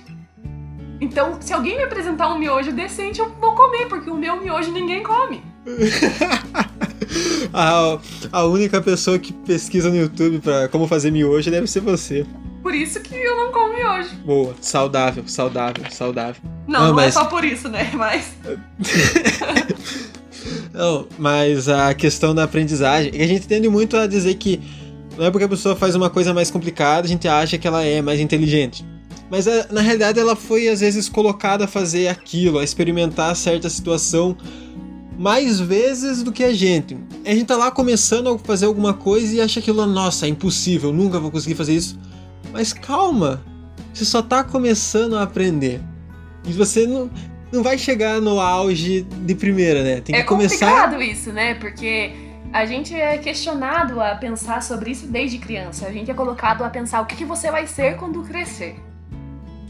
Então, 1.00 1.38
se 1.42 1.52
alguém 1.52 1.78
me 1.78 1.84
apresentar 1.84 2.30
um 2.30 2.38
miojo 2.38 2.72
decente, 2.72 3.20
eu 3.20 3.30
vou 3.40 3.56
comer, 3.56 3.88
porque 3.88 4.10
o 4.10 4.16
meu 4.16 4.40
miojo 4.40 4.72
ninguém 4.72 5.02
come. 5.02 5.44
a, 7.54 8.00
a 8.32 8.46
única 8.46 8.82
pessoa 8.82 9.18
que 9.18 9.34
pesquisa 9.34 9.90
no 9.90 9.96
YouTube 9.96 10.40
pra 10.40 10.68
como 10.68 10.88
fazer 10.88 11.12
miojo 11.12 11.50
deve 11.50 11.68
ser 11.68 11.80
você. 11.80 12.26
Por 12.62 12.76
isso 12.76 13.00
que 13.02 13.16
eu 13.16 13.36
não 13.36 13.52
como 13.52 13.74
miojo. 13.74 14.16
Boa, 14.24 14.56
saudável, 14.62 15.24
saudável, 15.26 15.84
saudável. 15.90 16.42
Não, 16.68 16.80
não, 16.80 16.88
não 16.94 17.00
é 17.00 17.06
mas... 17.06 17.16
é 17.16 17.20
só 17.20 17.26
por 17.26 17.44
isso, 17.44 17.68
né? 17.68 17.90
Mas. 17.96 18.36
não, 20.72 21.08
mas 21.18 21.68
a 21.68 21.94
questão 21.94 22.36
da 22.36 22.44
aprendizagem. 22.44 23.12
A 23.20 23.28
gente 23.28 23.48
tende 23.48 23.68
muito 23.68 23.98
a 23.98 24.06
dizer 24.06 24.36
que 24.36 24.62
não 25.22 25.28
é 25.28 25.30
porque 25.30 25.46
a 25.46 25.50
pessoa 25.50 25.76
faz 25.76 25.94
uma 25.94 26.10
coisa 26.10 26.34
mais 26.34 26.50
complicada, 26.50 27.06
a 27.06 27.08
gente 27.08 27.28
acha 27.28 27.56
que 27.56 27.68
ela 27.68 27.84
é 27.84 28.02
mais 28.02 28.20
inteligente. 28.20 28.84
Mas 29.30 29.46
na 29.70 29.80
realidade 29.80 30.20
ela 30.20 30.36
foi 30.36 30.68
às 30.68 30.80
vezes 30.80 31.08
colocada 31.08 31.66
a 31.66 31.68
fazer 31.68 32.08
aquilo, 32.08 32.58
a 32.58 32.64
experimentar 32.64 33.36
certa 33.36 33.70
situação 33.70 34.36
mais 35.20 35.60
vezes 35.60 36.24
do 36.24 36.32
que 36.32 36.44
a 36.44 36.52
gente. 36.52 36.98
A 37.24 37.30
gente 37.36 37.46
tá 37.46 37.56
lá 37.56 37.70
começando 37.70 38.30
a 38.30 38.40
fazer 38.40 38.66
alguma 38.66 38.96
coisa 38.96 39.36
e 39.36 39.40
acha 39.40 39.60
aquilo, 39.60 39.86
nossa, 39.86 40.26
é 40.26 40.30
impossível, 40.30 40.92
nunca 40.92 41.20
vou 41.20 41.30
conseguir 41.30 41.54
fazer 41.54 41.76
isso. 41.76 42.00
Mas 42.52 42.74
calma, 42.74 43.44
você 43.94 44.06
só 44.06 44.24
tá 44.24 44.44
começando 44.44 45.16
a 45.16 45.22
aprender. 45.22 45.82
E 46.46 46.52
você 46.52 46.88
não, 46.88 47.12
não 47.52 47.62
vai 47.62 47.78
chegar 47.78 48.20
no 48.20 48.40
auge 48.40 49.04
de 49.04 49.36
primeira, 49.36 49.84
né? 49.84 50.02
Tem 50.02 50.16
que 50.16 50.22
é 50.22 50.24
começar. 50.24 50.66
É 50.66 50.70
complicado 50.70 51.02
isso, 51.04 51.32
né? 51.32 51.54
Porque 51.54 52.31
a 52.54 52.66
gente 52.66 52.94
é 52.94 53.18
questionado 53.18 54.02
a 54.02 54.16
pensar 54.16 54.62
sobre 54.62 54.92
isso 54.92 55.08
desde 55.08 55.38
criança. 55.38 55.88
A 55.88 55.92
gente 55.92 56.12
é 56.12 56.14
colocado 56.14 56.64
a 56.64 56.70
pensar 56.70 57.02
o 57.02 57.06
que, 57.06 57.16
que 57.16 57.26
você 57.26 57.50
vai 57.50 57.66
ser 57.66 57.96
quando 57.98 58.22
crescer. 58.24 58.76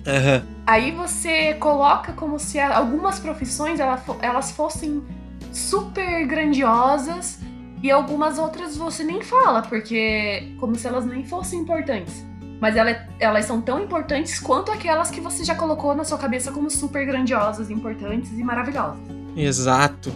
Uhum. 0.07 0.45
Aí 0.65 0.91
você 0.91 1.53
coloca 1.55 2.11
como 2.13 2.39
se 2.39 2.59
algumas 2.59 3.19
profissões 3.19 3.79
elas 3.79 4.51
fossem 4.51 5.03
super 5.51 6.25
grandiosas 6.25 7.39
e 7.83 7.91
algumas 7.91 8.39
outras 8.39 8.75
você 8.75 9.03
nem 9.03 9.21
fala, 9.21 9.61
porque 9.61 10.55
como 10.59 10.75
se 10.75 10.87
elas 10.87 11.05
nem 11.05 11.23
fossem 11.23 11.59
importantes. 11.59 12.25
Mas 12.59 12.75
ela, 12.75 13.07
elas 13.19 13.45
são 13.45 13.59
tão 13.59 13.79
importantes 13.83 14.39
quanto 14.39 14.71
aquelas 14.71 15.09
que 15.09 15.19
você 15.19 15.43
já 15.43 15.55
colocou 15.55 15.95
na 15.95 16.03
sua 16.03 16.17
cabeça 16.17 16.51
como 16.51 16.69
super 16.69 17.05
grandiosas, 17.05 17.69
importantes 17.71 18.31
e 18.37 18.43
maravilhosas. 18.43 18.99
Exato. 19.35 20.11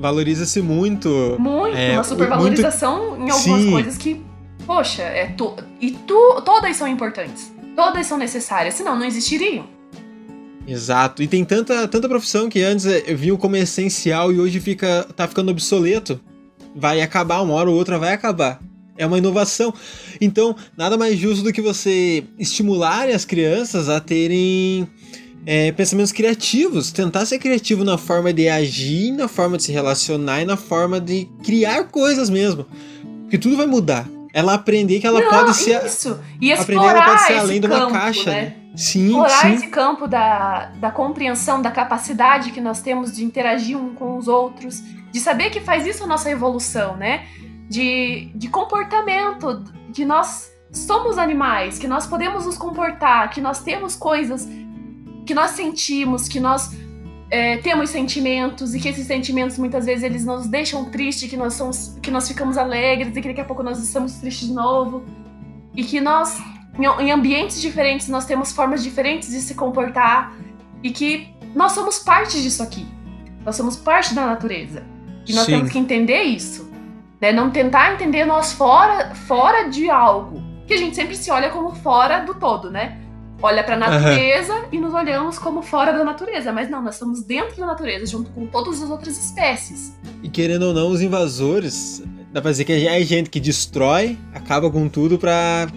Valoriza-se 0.00 0.62
muito. 0.62 1.36
Muito, 1.38 1.76
é, 1.76 1.92
uma 1.92 2.02
supervalorização 2.02 3.10
muito... 3.10 3.26
em 3.26 3.30
algumas 3.30 3.62
Sim. 3.62 3.70
coisas 3.70 3.98
que, 3.98 4.22
poxa, 4.66 5.02
é 5.02 5.26
to... 5.26 5.54
e 5.78 5.90
tu... 5.90 6.40
todas 6.42 6.74
são 6.74 6.88
importantes. 6.88 7.52
Todas 7.76 8.06
são 8.06 8.16
necessárias, 8.16 8.74
senão 8.74 8.98
não 8.98 9.04
existiriam. 9.04 9.66
Exato. 10.66 11.22
E 11.22 11.28
tem 11.28 11.44
tanta, 11.44 11.86
tanta 11.86 12.08
profissão 12.08 12.48
que 12.48 12.62
antes 12.62 12.86
eu 12.86 13.16
viu 13.16 13.36
como 13.36 13.56
essencial 13.56 14.32
e 14.32 14.40
hoje 14.40 14.58
fica 14.58 15.06
tá 15.14 15.28
ficando 15.28 15.50
obsoleto. 15.50 16.18
Vai 16.74 17.02
acabar, 17.02 17.42
uma 17.42 17.54
hora 17.54 17.68
ou 17.68 17.76
outra 17.76 17.98
vai 17.98 18.14
acabar. 18.14 18.58
É 18.96 19.04
uma 19.04 19.18
inovação. 19.18 19.72
Então, 20.18 20.56
nada 20.76 20.96
mais 20.96 21.18
justo 21.18 21.44
do 21.44 21.52
que 21.52 21.60
você 21.60 22.24
estimular 22.38 23.08
as 23.08 23.24
crianças 23.24 23.88
a 23.88 24.00
terem 24.00 24.88
é, 25.46 25.72
pensamentos 25.72 26.12
criativos. 26.12 26.90
Tentar 26.90 27.26
ser 27.26 27.38
criativo 27.38 27.84
na 27.84 27.98
forma 27.98 28.32
de 28.32 28.48
agir, 28.48 29.12
na 29.12 29.28
forma 29.28 29.56
de 29.56 29.64
se 29.64 29.72
relacionar 29.72 30.42
e 30.42 30.44
na 30.44 30.56
forma 30.56 31.00
de 31.00 31.28
criar 31.42 31.84
coisas 31.84 32.28
mesmo. 32.28 32.66
Porque 33.22 33.38
tudo 33.38 33.56
vai 33.56 33.66
mudar. 33.66 34.06
Ela 34.32 34.54
aprender 34.54 35.00
que 35.00 35.06
ela 35.06 35.20
Não, 35.20 35.28
pode 35.28 35.56
ser. 35.56 35.84
Isso. 35.84 36.18
E 36.40 36.52
aprender 36.52 36.82
que 36.82 36.88
ela 36.88 37.04
pode 37.04 37.22
ser 37.22 37.34
além 37.34 37.60
campo, 37.60 37.74
de 37.74 37.80
uma 37.82 37.90
caixa. 37.90 38.30
Né? 38.30 38.56
Sim, 38.76 39.06
explorar 39.06 39.40
sim. 39.40 39.54
esse 39.54 39.66
campo 39.66 40.06
da, 40.06 40.66
da 40.76 40.90
compreensão, 40.90 41.60
da 41.60 41.70
capacidade 41.70 42.52
que 42.52 42.60
nós 42.60 42.80
temos 42.80 43.14
de 43.14 43.24
interagir 43.24 43.76
um 43.76 43.94
com 43.94 44.16
os 44.16 44.28
outros, 44.28 44.80
de 45.10 45.18
saber 45.18 45.50
que 45.50 45.60
faz 45.60 45.84
isso 45.86 46.04
a 46.04 46.06
nossa 46.06 46.30
evolução, 46.30 46.96
né? 46.96 47.26
De, 47.68 48.30
de 48.34 48.48
comportamento, 48.48 49.64
que 49.92 50.04
nós 50.04 50.50
somos 50.72 51.18
animais, 51.18 51.78
que 51.78 51.88
nós 51.88 52.06
podemos 52.06 52.46
nos 52.46 52.56
comportar, 52.56 53.30
que 53.30 53.40
nós 53.40 53.60
temos 53.60 53.96
coisas 53.96 54.48
que 55.30 55.34
nós 55.34 55.52
sentimos, 55.52 56.26
que 56.26 56.40
nós 56.40 56.76
é, 57.30 57.58
temos 57.58 57.90
sentimentos 57.90 58.74
e 58.74 58.80
que 58.80 58.88
esses 58.88 59.06
sentimentos 59.06 59.58
muitas 59.58 59.86
vezes 59.86 60.02
eles 60.02 60.24
nos 60.24 60.48
deixam 60.48 60.86
tristes, 60.86 61.30
que 61.30 61.36
nós 61.36 61.54
somos, 61.54 61.96
que 62.02 62.10
nós 62.10 62.26
ficamos 62.26 62.58
alegres 62.58 63.16
e 63.16 63.22
que 63.22 63.28
daqui 63.28 63.40
a 63.40 63.44
pouco 63.44 63.62
nós 63.62 63.78
estamos 63.78 64.14
tristes 64.14 64.48
de 64.48 64.54
novo 64.54 65.04
e 65.72 65.84
que 65.84 66.00
nós 66.00 66.36
em 66.98 67.12
ambientes 67.12 67.60
diferentes 67.60 68.08
nós 68.08 68.24
temos 68.24 68.50
formas 68.50 68.82
diferentes 68.82 69.30
de 69.30 69.40
se 69.40 69.54
comportar 69.54 70.34
e 70.82 70.90
que 70.90 71.28
nós 71.54 71.70
somos 71.70 72.00
parte 72.00 72.42
disso 72.42 72.60
aqui. 72.60 72.84
Nós 73.46 73.54
somos 73.54 73.76
parte 73.76 74.12
da 74.12 74.26
natureza. 74.26 74.82
E 75.28 75.32
nós 75.32 75.46
Sim. 75.46 75.52
temos 75.52 75.70
que 75.70 75.78
entender 75.78 76.22
isso. 76.24 76.68
Né? 77.20 77.30
Não 77.30 77.52
tentar 77.52 77.94
entender 77.94 78.24
nós 78.24 78.52
fora, 78.52 79.14
fora 79.14 79.68
de 79.68 79.88
algo. 79.88 80.42
Que 80.66 80.74
a 80.74 80.76
gente 80.76 80.96
sempre 80.96 81.14
se 81.14 81.30
olha 81.30 81.50
como 81.50 81.72
fora 81.76 82.24
do 82.24 82.34
todo, 82.34 82.68
né? 82.68 82.98
Olha 83.42 83.64
pra 83.64 83.76
natureza 83.76 84.54
uhum. 84.54 84.64
e 84.72 84.78
nos 84.78 84.92
olhamos 84.92 85.38
como 85.38 85.62
fora 85.62 85.92
da 85.92 86.04
natureza. 86.04 86.52
Mas 86.52 86.68
não, 86.68 86.82
nós 86.82 86.94
estamos 86.94 87.22
dentro 87.22 87.56
da 87.56 87.66
natureza, 87.66 88.06
junto 88.06 88.30
com 88.30 88.46
todas 88.46 88.82
as 88.82 88.90
outras 88.90 89.16
espécies. 89.16 89.94
E 90.22 90.28
querendo 90.28 90.64
ou 90.64 90.74
não, 90.74 90.90
os 90.90 91.00
invasores, 91.00 92.02
dá 92.32 92.42
pra 92.42 92.50
dizer 92.50 92.64
que 92.64 92.72
é 92.72 93.00
gente 93.02 93.30
que 93.30 93.40
destrói, 93.40 94.18
acaba 94.34 94.70
com 94.70 94.88
tudo 94.88 95.18
pra 95.18 95.68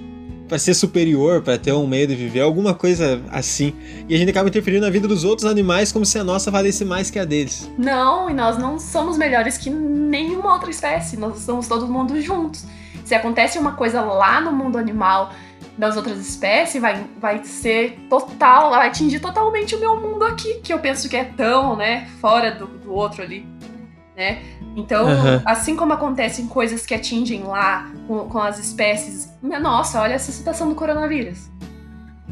para 0.53 0.59
ser 0.59 0.75
superior, 0.75 1.41
para 1.41 1.57
ter 1.57 1.73
um 1.73 1.87
meio 1.87 2.05
de 2.05 2.15
viver, 2.15 2.41
alguma 2.41 2.75
coisa 2.75 3.19
assim. 3.31 3.73
E 4.07 4.13
a 4.13 4.17
gente 4.19 4.29
acaba 4.29 4.49
interferindo 4.49 4.85
na 4.85 4.91
vida 4.91 5.07
dos 5.07 5.23
outros 5.23 5.49
animais 5.49 5.91
como 5.91 6.05
se 6.05 6.19
a 6.19 6.23
nossa 6.23 6.51
valesse 6.51 6.85
mais 6.85 7.09
que 7.09 7.17
a 7.17 7.25
deles. 7.25 7.71
Não, 7.75 8.29
e 8.29 8.33
nós 8.35 8.57
não 8.57 8.77
somos 8.77 9.17
melhores 9.17 9.57
que 9.57 9.71
nenhuma 9.71 10.53
outra 10.53 10.69
espécie, 10.69 11.17
nós 11.17 11.39
estamos 11.39 11.67
todo 11.67 11.87
mundo 11.87 12.21
juntos. 12.21 12.65
Se 13.03 13.15
acontece 13.15 13.57
uma 13.57 13.71
coisa 13.71 14.01
lá 14.01 14.39
no 14.41 14.51
mundo 14.51 14.77
animal 14.77 15.33
das 15.77 15.95
outras 15.97 16.19
espécies, 16.19 16.81
vai, 16.81 17.03
vai 17.19 17.43
ser 17.43 17.97
total, 18.09 18.69
vai 18.69 18.87
atingir 18.87 19.19
totalmente 19.19 19.75
o 19.75 19.79
meu 19.79 19.99
mundo 19.99 20.23
aqui, 20.23 20.55
que 20.55 20.71
eu 20.71 20.79
penso 20.79 21.09
que 21.09 21.15
é 21.15 21.23
tão, 21.23 21.75
né, 21.75 22.07
fora 22.21 22.51
do, 22.51 22.67
do 22.67 22.93
outro 22.93 23.23
ali, 23.23 23.45
né? 24.15 24.41
Então, 24.75 25.05
uhum. 25.05 25.41
assim 25.45 25.75
como 25.75 25.93
acontecem 25.93 26.47
coisas 26.47 26.85
que 26.85 26.93
atingem 26.93 27.43
lá 27.43 27.91
com, 28.07 28.27
com 28.29 28.39
as 28.39 28.59
espécies, 28.59 29.31
nossa, 29.41 30.01
olha 30.01 30.13
essa 30.13 30.31
situação 30.31 30.69
do 30.69 30.75
coronavírus. 30.75 31.51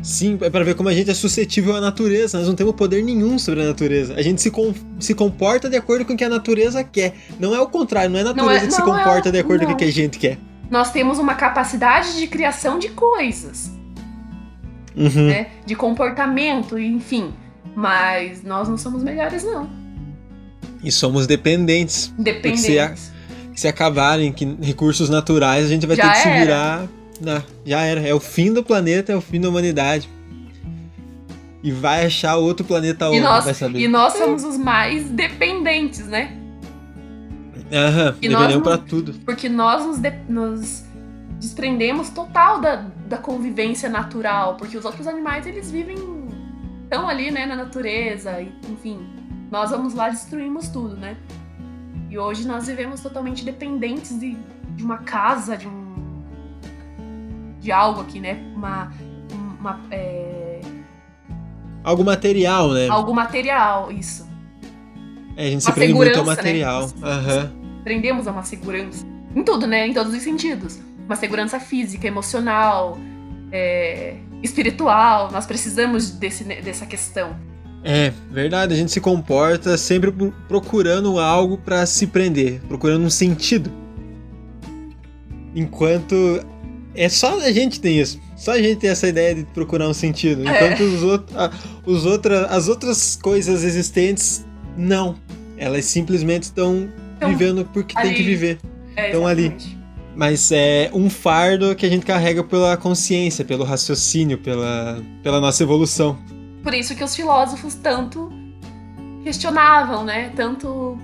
Sim, 0.02 0.38
é 0.42 0.50
para 0.50 0.64
ver 0.64 0.74
como 0.76 0.90
a 0.90 0.94
gente 0.94 1.12
é 1.12 1.14
suscetível 1.14 1.76
à 1.76 1.82
natureza. 1.82 2.38
Nós 2.38 2.48
não 2.48 2.56
temos 2.56 2.74
poder 2.74 3.04
nenhum 3.04 3.38
sobre 3.38 3.62
a 3.62 3.68
natureza. 3.68 4.16
A 4.16 4.22
gente 4.22 4.42
se, 4.42 4.50
com, 4.50 4.74
se 5.00 5.14
comporta 5.14 5.70
de 5.70 5.78
acordo 5.78 6.06
com 6.06 6.14
o 6.14 6.18
que 6.18 6.24
a 6.24 6.30
natureza 6.30 6.84
quer. 6.84 7.14
Não 7.40 7.54
é 7.54 7.60
o 7.60 7.68
contrário, 7.68 8.10
não 8.10 8.18
é 8.18 8.22
a 8.22 8.26
natureza 8.26 8.50
não 8.50 8.64
é, 8.64 8.68
que 8.68 8.74
se 8.74 8.82
comporta 8.82 9.30
é, 9.30 9.32
de 9.32 9.40
acordo 9.40 9.62
não. 9.62 9.68
com 9.68 9.74
o 9.74 9.78
que 9.78 9.84
a 9.84 9.92
gente 9.92 10.18
quer. 10.18 10.40
Nós 10.72 10.90
temos 10.90 11.20
uma 11.20 11.36
capacidade 11.36 12.18
de 12.18 12.26
criação 12.28 12.80
de 12.80 12.88
coisas. 12.90 13.70
Uhum. 14.96 15.28
Né? 15.28 15.48
De 15.66 15.76
comportamento, 15.76 16.80
enfim. 16.80 17.34
Mas 17.76 18.42
nós 18.42 18.70
não 18.70 18.78
somos 18.78 19.04
melhores, 19.04 19.44
não. 19.44 19.70
E 20.82 20.90
somos 20.90 21.28
dependentes. 21.28 22.14
Dependentes. 22.18 23.12
Se, 23.54 23.62
se 23.62 23.68
acabarem 23.68 24.32
que 24.32 24.46
recursos 24.62 25.10
naturais, 25.10 25.66
a 25.66 25.70
gente 25.70 25.86
vai 25.86 25.98
Já 25.98 26.04
ter 26.04 26.22
que 26.22 26.28
era. 26.28 26.40
se 26.40 26.46
virar. 26.46 26.88
Não, 27.20 27.44
já 27.66 27.82
era. 27.82 28.02
É 28.08 28.14
o 28.14 28.20
fim 28.20 28.54
do 28.54 28.64
planeta, 28.64 29.12
é 29.12 29.16
o 29.16 29.22
fim 29.22 29.42
da 29.42 29.50
humanidade. 29.50 30.10
E 31.62 31.72
vai 31.72 32.06
achar 32.06 32.38
outro 32.38 32.66
planeta 32.66 33.10
onde, 33.10 33.20
nós, 33.20 33.44
vai 33.44 33.54
saber. 33.54 33.80
E 33.80 33.88
nós 33.88 34.14
somos 34.14 34.44
os 34.44 34.58
mais 34.58 35.10
dependentes, 35.10 36.08
né? 36.08 36.41
Aham, 37.72 38.12
dependemos 38.20 38.64
pra 38.64 38.78
tudo. 38.78 39.14
Porque 39.26 39.48
nós 39.48 39.86
nos, 39.86 39.98
de, 40.00 40.12
nos 40.28 40.84
desprendemos 41.40 42.10
total 42.10 42.60
da, 42.60 42.88
da 43.08 43.18
convivência 43.18 43.90
natural. 43.90 44.56
Porque 44.56 44.78
os 44.78 44.86
outros 44.86 45.08
animais, 45.08 45.46
eles 45.48 45.72
vivem... 45.72 45.98
Estão 46.84 47.08
ali, 47.08 47.32
né, 47.32 47.46
na 47.46 47.56
natureza, 47.56 48.42
enfim 48.70 49.00
nós 49.52 49.70
vamos 49.70 49.94
lá 49.94 50.08
e 50.08 50.12
destruímos 50.12 50.70
tudo, 50.70 50.96
né? 50.96 51.18
E 52.10 52.18
hoje 52.18 52.48
nós 52.48 52.68
vivemos 52.68 53.02
totalmente 53.02 53.44
dependentes 53.44 54.18
de, 54.18 54.38
de 54.76 54.84
uma 54.84 55.00
casa, 55.00 55.58
de 55.58 55.68
um. 55.68 56.24
de 57.60 57.70
algo 57.72 58.00
aqui, 58.00 58.22
né? 58.22 58.42
Uma. 58.56 58.94
uma 59.60 59.82
é... 59.92 60.62
Algo 61.84 62.04
material, 62.04 62.72
né? 62.72 62.88
Algo 62.88 63.14
material, 63.14 63.92
isso. 63.92 64.30
É, 65.36 65.48
a 65.48 65.50
gente 65.50 65.64
se 65.64 65.72
prende 65.74 65.94
muito 65.94 66.18
ao 66.18 66.26
material. 66.26 66.88
Né? 66.88 66.94
Uhum. 67.08 67.61
Prendemos 67.84 68.28
a 68.28 68.32
uma 68.32 68.44
segurança. 68.44 69.06
Em 69.36 69.44
tudo, 69.44 69.66
né? 69.68 69.88
Em 69.88 69.94
todos 69.94 70.14
os 70.14 70.22
sentidos. 70.22 70.80
Uma 71.06 71.16
segurança 71.16 71.60
física, 71.60 72.08
emocional, 72.08 72.98
é... 73.52 74.16
espiritual. 74.44 75.32
Nós 75.32 75.46
precisamos 75.46 76.12
desse, 76.12 76.44
dessa 76.44 76.86
questão. 76.86 77.36
É, 77.84 78.14
verdade. 78.30 78.74
A 78.74 78.78
gente 78.78 78.92
se 78.92 79.02
comporta 79.02 79.78
sempre 79.78 80.12
procurando 80.48 81.20
algo 81.20 81.58
para 81.58 81.86
se 81.86 82.08
prender, 82.08 82.62
procurando 82.68 83.04
um 83.04 83.10
sentido. 83.10 83.72
Enquanto 85.56 86.46
é 86.94 87.10
só 87.10 87.40
a 87.40 87.52
gente 87.52 87.80
tem 87.80 88.00
isso. 88.00 88.20
Só 88.36 88.52
a 88.52 88.62
gente 88.62 88.80
tem 88.80 88.90
essa 88.90 89.08
ideia 89.08 89.36
de 89.36 89.44
procurar 89.46 89.88
um 89.88 89.94
sentido. 89.94 90.48
É. 90.48 90.56
Enquanto 90.56 90.82
é. 90.82 90.86
os, 90.86 91.04
outros, 91.04 91.38
os 91.86 92.06
outra, 92.06 92.46
as 92.48 92.68
outras 92.68 93.16
coisas 93.16 93.64
existentes, 93.64 94.46
não. 94.78 95.16
Elas 95.58 95.86
simplesmente 95.86 96.44
estão 96.44 96.90
então, 97.22 97.30
vivendo 97.30 97.66
porque 97.72 97.96
ali. 97.96 98.10
tem 98.10 98.18
que 98.18 98.24
viver. 98.24 98.60
É, 98.96 99.16
ali. 99.16 99.54
Mas 100.16 100.52
é 100.52 100.90
um 100.92 101.10
fardo 101.10 101.76
que 101.76 101.86
a 101.86 101.90
gente 101.90 102.06
carrega 102.06 102.44
pela 102.44 102.76
consciência, 102.76 103.46
pelo 103.46 103.64
raciocínio, 103.64 104.40
pela, 104.40 105.02
pela 105.22 105.40
nossa 105.40 105.62
evolução. 105.62 106.18
Por 106.64 106.74
isso 106.74 106.96
que 106.96 107.04
os 107.04 107.16
filósofos 107.16 107.76
tanto 107.76 108.32
questionavam, 109.24 110.04
né? 110.04 110.32
Tanto 110.36 110.98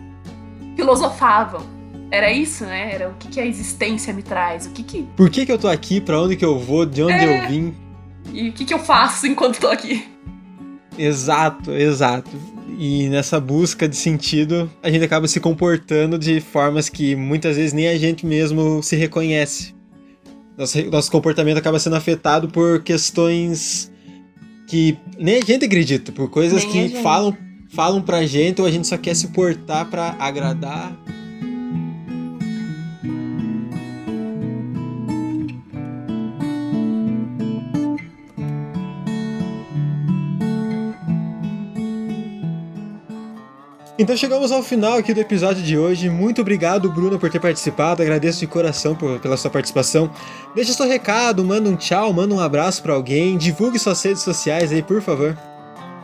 filosofavam. 0.76 1.62
Era 2.10 2.32
isso, 2.32 2.66
né? 2.66 2.94
Era 2.94 3.10
o 3.10 3.14
que, 3.14 3.28
que 3.28 3.40
a 3.40 3.46
existência 3.46 4.12
me 4.14 4.24
traz, 4.24 4.66
o 4.66 4.72
que 4.72 4.84
que... 4.84 5.04
Por 5.16 5.30
que 5.30 5.46
que 5.46 5.52
eu 5.52 5.58
tô 5.58 5.68
aqui, 5.68 6.02
para 6.02 6.20
onde 6.20 6.36
que 6.36 6.46
eu 6.46 6.58
vou, 6.58 6.86
de 6.86 7.04
onde 7.04 7.14
é... 7.14 7.46
eu 7.46 7.48
vim. 7.48 7.76
E 8.34 8.50
o 8.50 8.54
que 8.54 8.66
que 8.66 8.74
eu 8.74 8.80
faço 8.80 9.28
enquanto 9.28 9.60
tô 9.60 9.68
aqui. 9.68 10.08
Exato, 10.98 11.72
exato. 11.74 12.32
E 12.78 13.08
nessa 13.10 13.40
busca 13.40 13.88
de 13.88 13.96
sentido, 13.96 14.70
a 14.84 14.90
gente 14.90 15.04
acaba 15.04 15.28
se 15.28 15.40
comportando 15.40 16.18
de 16.18 16.42
formas 16.42 16.90
que 16.90 17.16
muitas 17.16 17.56
vezes 17.56 17.74
nem 17.74 17.88
a 17.88 17.98
gente 17.98 18.26
mesmo 18.26 18.84
se 18.84 18.96
reconhece. 18.96 19.74
Nosso, 20.58 20.84
nosso 20.90 21.12
comportamento 21.12 21.58
acaba 21.58 21.80
sendo 21.80 21.96
afetado 21.96 22.50
por 22.50 22.82
questões 22.82 23.92
que 24.68 24.98
nem 25.18 25.38
a 25.38 25.46
gente 25.46 25.66
acredita, 25.66 26.12
por 26.12 26.30
coisas 26.30 26.64
nem 26.66 26.90
que 26.90 27.02
falam, 27.02 27.36
falam 27.70 28.02
pra 28.02 28.26
gente 28.26 28.60
ou 28.60 28.68
a 28.68 28.72
gente 28.72 28.88
só 28.88 28.98
quer 28.98 29.16
se 29.16 29.28
portar 29.30 29.90
para 29.90 30.16
agradar 30.20 30.98
Então 44.00 44.16
chegamos 44.16 44.52
ao 44.52 44.62
final 44.62 45.00
aqui 45.00 45.12
do 45.12 45.20
episódio 45.20 45.64
de 45.64 45.76
hoje. 45.76 46.08
Muito 46.08 46.40
obrigado, 46.40 46.88
Bruno, 46.88 47.18
por 47.18 47.32
ter 47.32 47.40
participado. 47.40 48.04
Agradeço 48.04 48.40
de 48.40 48.46
coração 48.46 48.94
por, 48.94 49.20
pela 49.20 49.36
sua 49.36 49.50
participação. 49.50 50.12
Deixa 50.54 50.72
seu 50.72 50.88
recado, 50.88 51.44
manda 51.44 51.68
um 51.68 51.76
tchau, 51.76 52.14
manda 52.14 52.36
um 52.36 52.40
abraço 52.40 52.84
para 52.84 52.94
alguém, 52.94 53.40
divulgue 53.40 53.80
suas 53.80 54.04
redes 54.04 54.22
sociais 54.22 54.72
aí, 54.72 54.84
por 54.84 55.02
favor. 55.02 55.36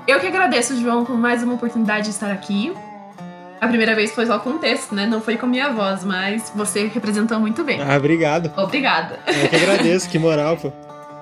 Eu 0.07 0.19
que 0.19 0.25
agradeço, 0.25 0.75
João, 0.81 1.05
por 1.05 1.15
mais 1.15 1.43
uma 1.43 1.53
oportunidade 1.53 2.05
de 2.05 2.09
estar 2.09 2.31
aqui. 2.31 2.73
A 3.61 3.67
primeira 3.67 3.93
vez 3.93 4.11
foi 4.11 4.25
só 4.25 4.39
com 4.39 4.57
texto, 4.57 4.95
né? 4.95 5.05
Não 5.05 5.21
foi 5.21 5.37
com 5.37 5.45
minha 5.45 5.69
voz, 5.69 6.03
mas 6.03 6.51
você 6.55 6.87
representou 6.87 7.39
muito 7.39 7.63
bem. 7.63 7.79
Ah, 7.79 7.95
obrigado. 7.95 8.51
Obrigada. 8.57 9.19
Eu 9.27 9.49
que 9.49 9.55
agradeço, 9.55 10.09
que 10.09 10.17
moral, 10.17 10.57
pô. 10.57 10.73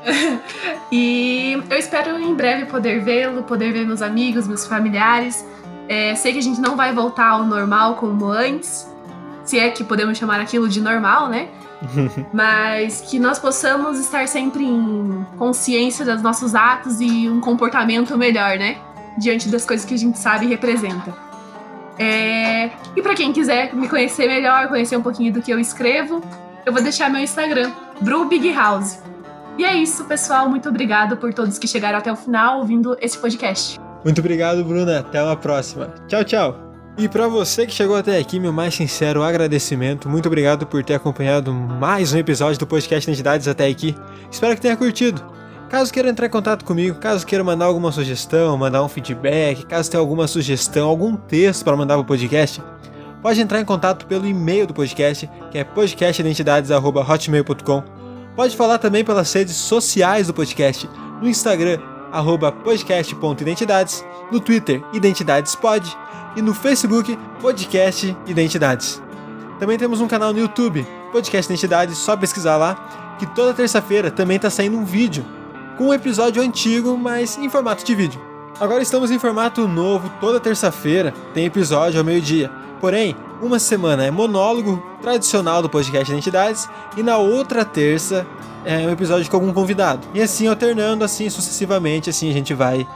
e 0.90 1.62
eu 1.70 1.78
espero 1.78 2.18
em 2.18 2.34
breve 2.34 2.66
poder 2.66 3.04
vê-lo, 3.04 3.44
poder 3.44 3.74
ver 3.74 3.86
meus 3.86 4.02
amigos, 4.02 4.48
meus 4.48 4.66
familiares 4.66 5.46
é, 5.88 6.16
sei 6.16 6.34
que 6.34 6.40
a 6.40 6.44
gente 6.44 6.60
não 6.60 6.76
vai 6.76 6.94
voltar 6.94 7.30
ao 7.30 7.46
normal 7.46 7.96
como 7.96 8.26
antes, 8.26 8.88
se 9.44 9.60
é 9.60 9.70
que 9.70 9.84
podemos 9.84 10.18
chamar 10.18 10.40
aquilo 10.40 10.70
de 10.70 10.80
normal, 10.82 11.30
né? 11.30 11.50
Mas 12.32 13.02
que 13.02 13.20
nós 13.20 13.40
possamos 13.40 14.00
estar 14.00 14.28
sempre 14.28 14.64
em 14.64 15.26
consciência 15.38 16.06
dos 16.06 16.22
nossos 16.22 16.54
atos 16.54 17.02
e 17.02 17.28
um 17.28 17.42
comportamento 17.42 18.18
melhor, 18.18 18.58
né? 18.58 18.78
Diante 19.18 19.50
das 19.50 19.66
coisas 19.66 19.86
que 19.86 19.94
a 19.94 19.98
gente 19.98 20.18
sabe 20.18 20.46
e 20.46 20.50
representa. 20.50 21.14
É... 21.98 22.72
E 22.96 23.02
para 23.02 23.14
quem 23.14 23.34
quiser 23.34 23.74
me 23.76 23.88
conhecer 23.88 24.28
melhor, 24.28 24.68
conhecer 24.68 24.96
um 24.96 25.02
pouquinho 25.02 25.34
do 25.34 25.42
que 25.42 25.52
eu 25.52 25.60
escrevo, 25.60 26.22
eu 26.66 26.72
vou 26.72 26.82
deixar 26.82 27.10
meu 27.10 27.22
Instagram, 27.22 27.72
Bru 28.00 28.26
Big 28.26 28.52
House. 28.54 29.00
E 29.58 29.66
é 29.66 29.76
isso, 29.76 30.06
pessoal. 30.06 30.50
Muito 30.50 30.70
obrigado 30.70 31.18
por 31.18 31.34
todos 31.34 31.60
que 31.60 31.68
chegaram 31.68 31.98
até 31.98 32.12
o 32.12 32.16
final 32.16 32.60
ouvindo 32.60 32.98
esse 33.02 33.18
podcast. 33.18 33.80
Muito 34.04 34.20
obrigado, 34.20 34.64
Bruna. 34.64 35.00
Até 35.00 35.24
uma 35.24 35.36
próxima. 35.36 35.92
Tchau, 36.08 36.24
tchau. 36.24 36.72
E 36.98 37.08
para 37.08 37.26
você 37.28 37.66
que 37.66 37.74
chegou 37.74 37.96
até 37.96 38.18
aqui, 38.18 38.38
meu 38.40 38.52
mais 38.52 38.76
sincero 38.76 39.24
agradecimento. 39.24 40.10
Muito 40.10 40.26
obrigado 40.26 40.68
por 40.68 40.84
ter 40.84 40.96
acompanhado 40.96 41.54
mais 41.54 42.14
um 42.14 42.18
episódio 42.18 42.60
do 42.60 42.68
podcast 42.68 43.10
Identidades 43.10 43.48
até 43.48 43.66
aqui. 43.68 43.96
Espero 44.30 44.56
que 44.56 44.62
tenha 44.62 44.76
curtido. 44.76 45.24
Caso 45.70 45.94
queira 45.94 46.10
entrar 46.10 46.28
em 46.28 46.30
contato 46.30 46.66
comigo, 46.66 47.00
caso 47.00 47.26
queira 47.26 47.46
mandar 47.46 47.64
alguma 47.64 47.94
sugestão, 47.94 48.58
mandar 48.58 48.84
um 48.84 48.90
feedback, 48.90 49.66
caso 49.66 49.90
tenha 49.90 50.02
alguma 50.02 50.28
sugestão, 50.28 50.90
algum 50.90 51.16
texto 51.16 51.64
para 51.64 51.78
mandar 51.78 51.94
para 51.94 52.02
o 52.02 52.06
podcast, 52.06 52.62
pode 53.22 53.40
entrar 53.40 53.62
em 53.62 53.64
contato 53.64 54.06
pelo 54.06 54.28
e-mail 54.28 54.68
do 54.68 54.74
podcast, 54.74 55.30
que 55.50 55.58
é 55.58 55.64
podcastidentidades.hotmail.com. 55.64 57.84
Pode 58.36 58.58
falar 58.58 58.80
também 58.80 59.06
pelas 59.06 59.32
redes 59.32 59.56
sociais 59.56 60.28
do 60.28 60.34
podcast, 60.34 60.90
no 61.22 61.30
Instagram, 61.30 61.80
arroba 62.12 62.52
podcast.identidades, 62.52 64.06
no 64.32 64.40
Twitter 64.40 64.84
IdentidadesPod 64.94 65.98
e 66.36 66.42
no 66.42 66.54
Facebook 66.54 67.18
Podcast 67.42 68.16
Identidades. 68.28 69.02
Também 69.60 69.78
temos 69.78 70.02
um 70.02 70.08
canal 70.08 70.34
no 70.34 70.40
YouTube, 70.40 70.86
Podcast 71.12 71.52
Identidades, 71.52 71.98
só 71.98 72.16
pesquisar 72.18 72.58
lá, 72.58 73.16
que 73.20 73.26
toda 73.26 73.54
terça-feira 73.54 74.10
também 74.10 74.38
está 74.38 74.50
saindo 74.50 74.78
um 74.78 74.86
vídeo, 74.86 75.26
com 75.78 75.88
um 75.88 75.94
episódio 75.94 76.42
antigo, 76.42 76.98
mas 76.98 77.38
em 77.38 77.50
formato 77.50 77.86
de 77.86 77.94
vídeo. 77.94 78.22
Agora 78.60 78.82
estamos 78.82 79.12
em 79.12 79.20
formato 79.20 79.68
novo, 79.68 80.12
toda 80.20 80.40
terça-feira 80.40 81.14
tem 81.34 81.46
episódio 81.46 82.00
ao 82.00 82.06
meio-dia. 82.06 82.52
Porém, 82.80 83.16
uma 83.42 83.60
semana 83.60 84.04
é 84.04 84.12
monólogo 84.12 84.82
tradicional 85.02 85.62
do 85.62 85.70
podcast 85.70 86.12
Identidades 86.12 86.70
e 86.98 87.04
na 87.04 87.18
outra 87.18 87.66
terça 87.66 88.26
é, 88.66 88.78
um 88.80 88.92
episódio 88.92 89.30
com 89.30 89.38
algum 89.38 89.54
convidado. 89.54 90.08
E 90.14 90.22
assim 90.22 90.48
alternando, 90.48 91.04
assim 91.04 91.30
sucessivamente, 91.30 92.10
assim 92.10 92.30
a 92.30 92.34
gente 92.34 92.54
vai 92.54 92.88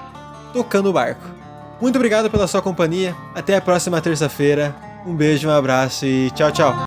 tocando 0.54 0.90
o 0.90 0.94
barco. 0.94 1.22
Muito 1.82 1.96
obrigado 1.96 2.30
pela 2.30 2.48
sua 2.48 2.62
companhia. 2.62 3.16
Até 3.34 3.56
a 3.56 3.62
próxima 3.62 4.02
terça-feira. 4.02 4.76
Um 5.06 5.14
beijo, 5.14 5.48
um 5.48 5.52
abraço 5.52 6.06
e 6.06 6.32
tchau, 6.32 6.52
tchau. 6.52 6.76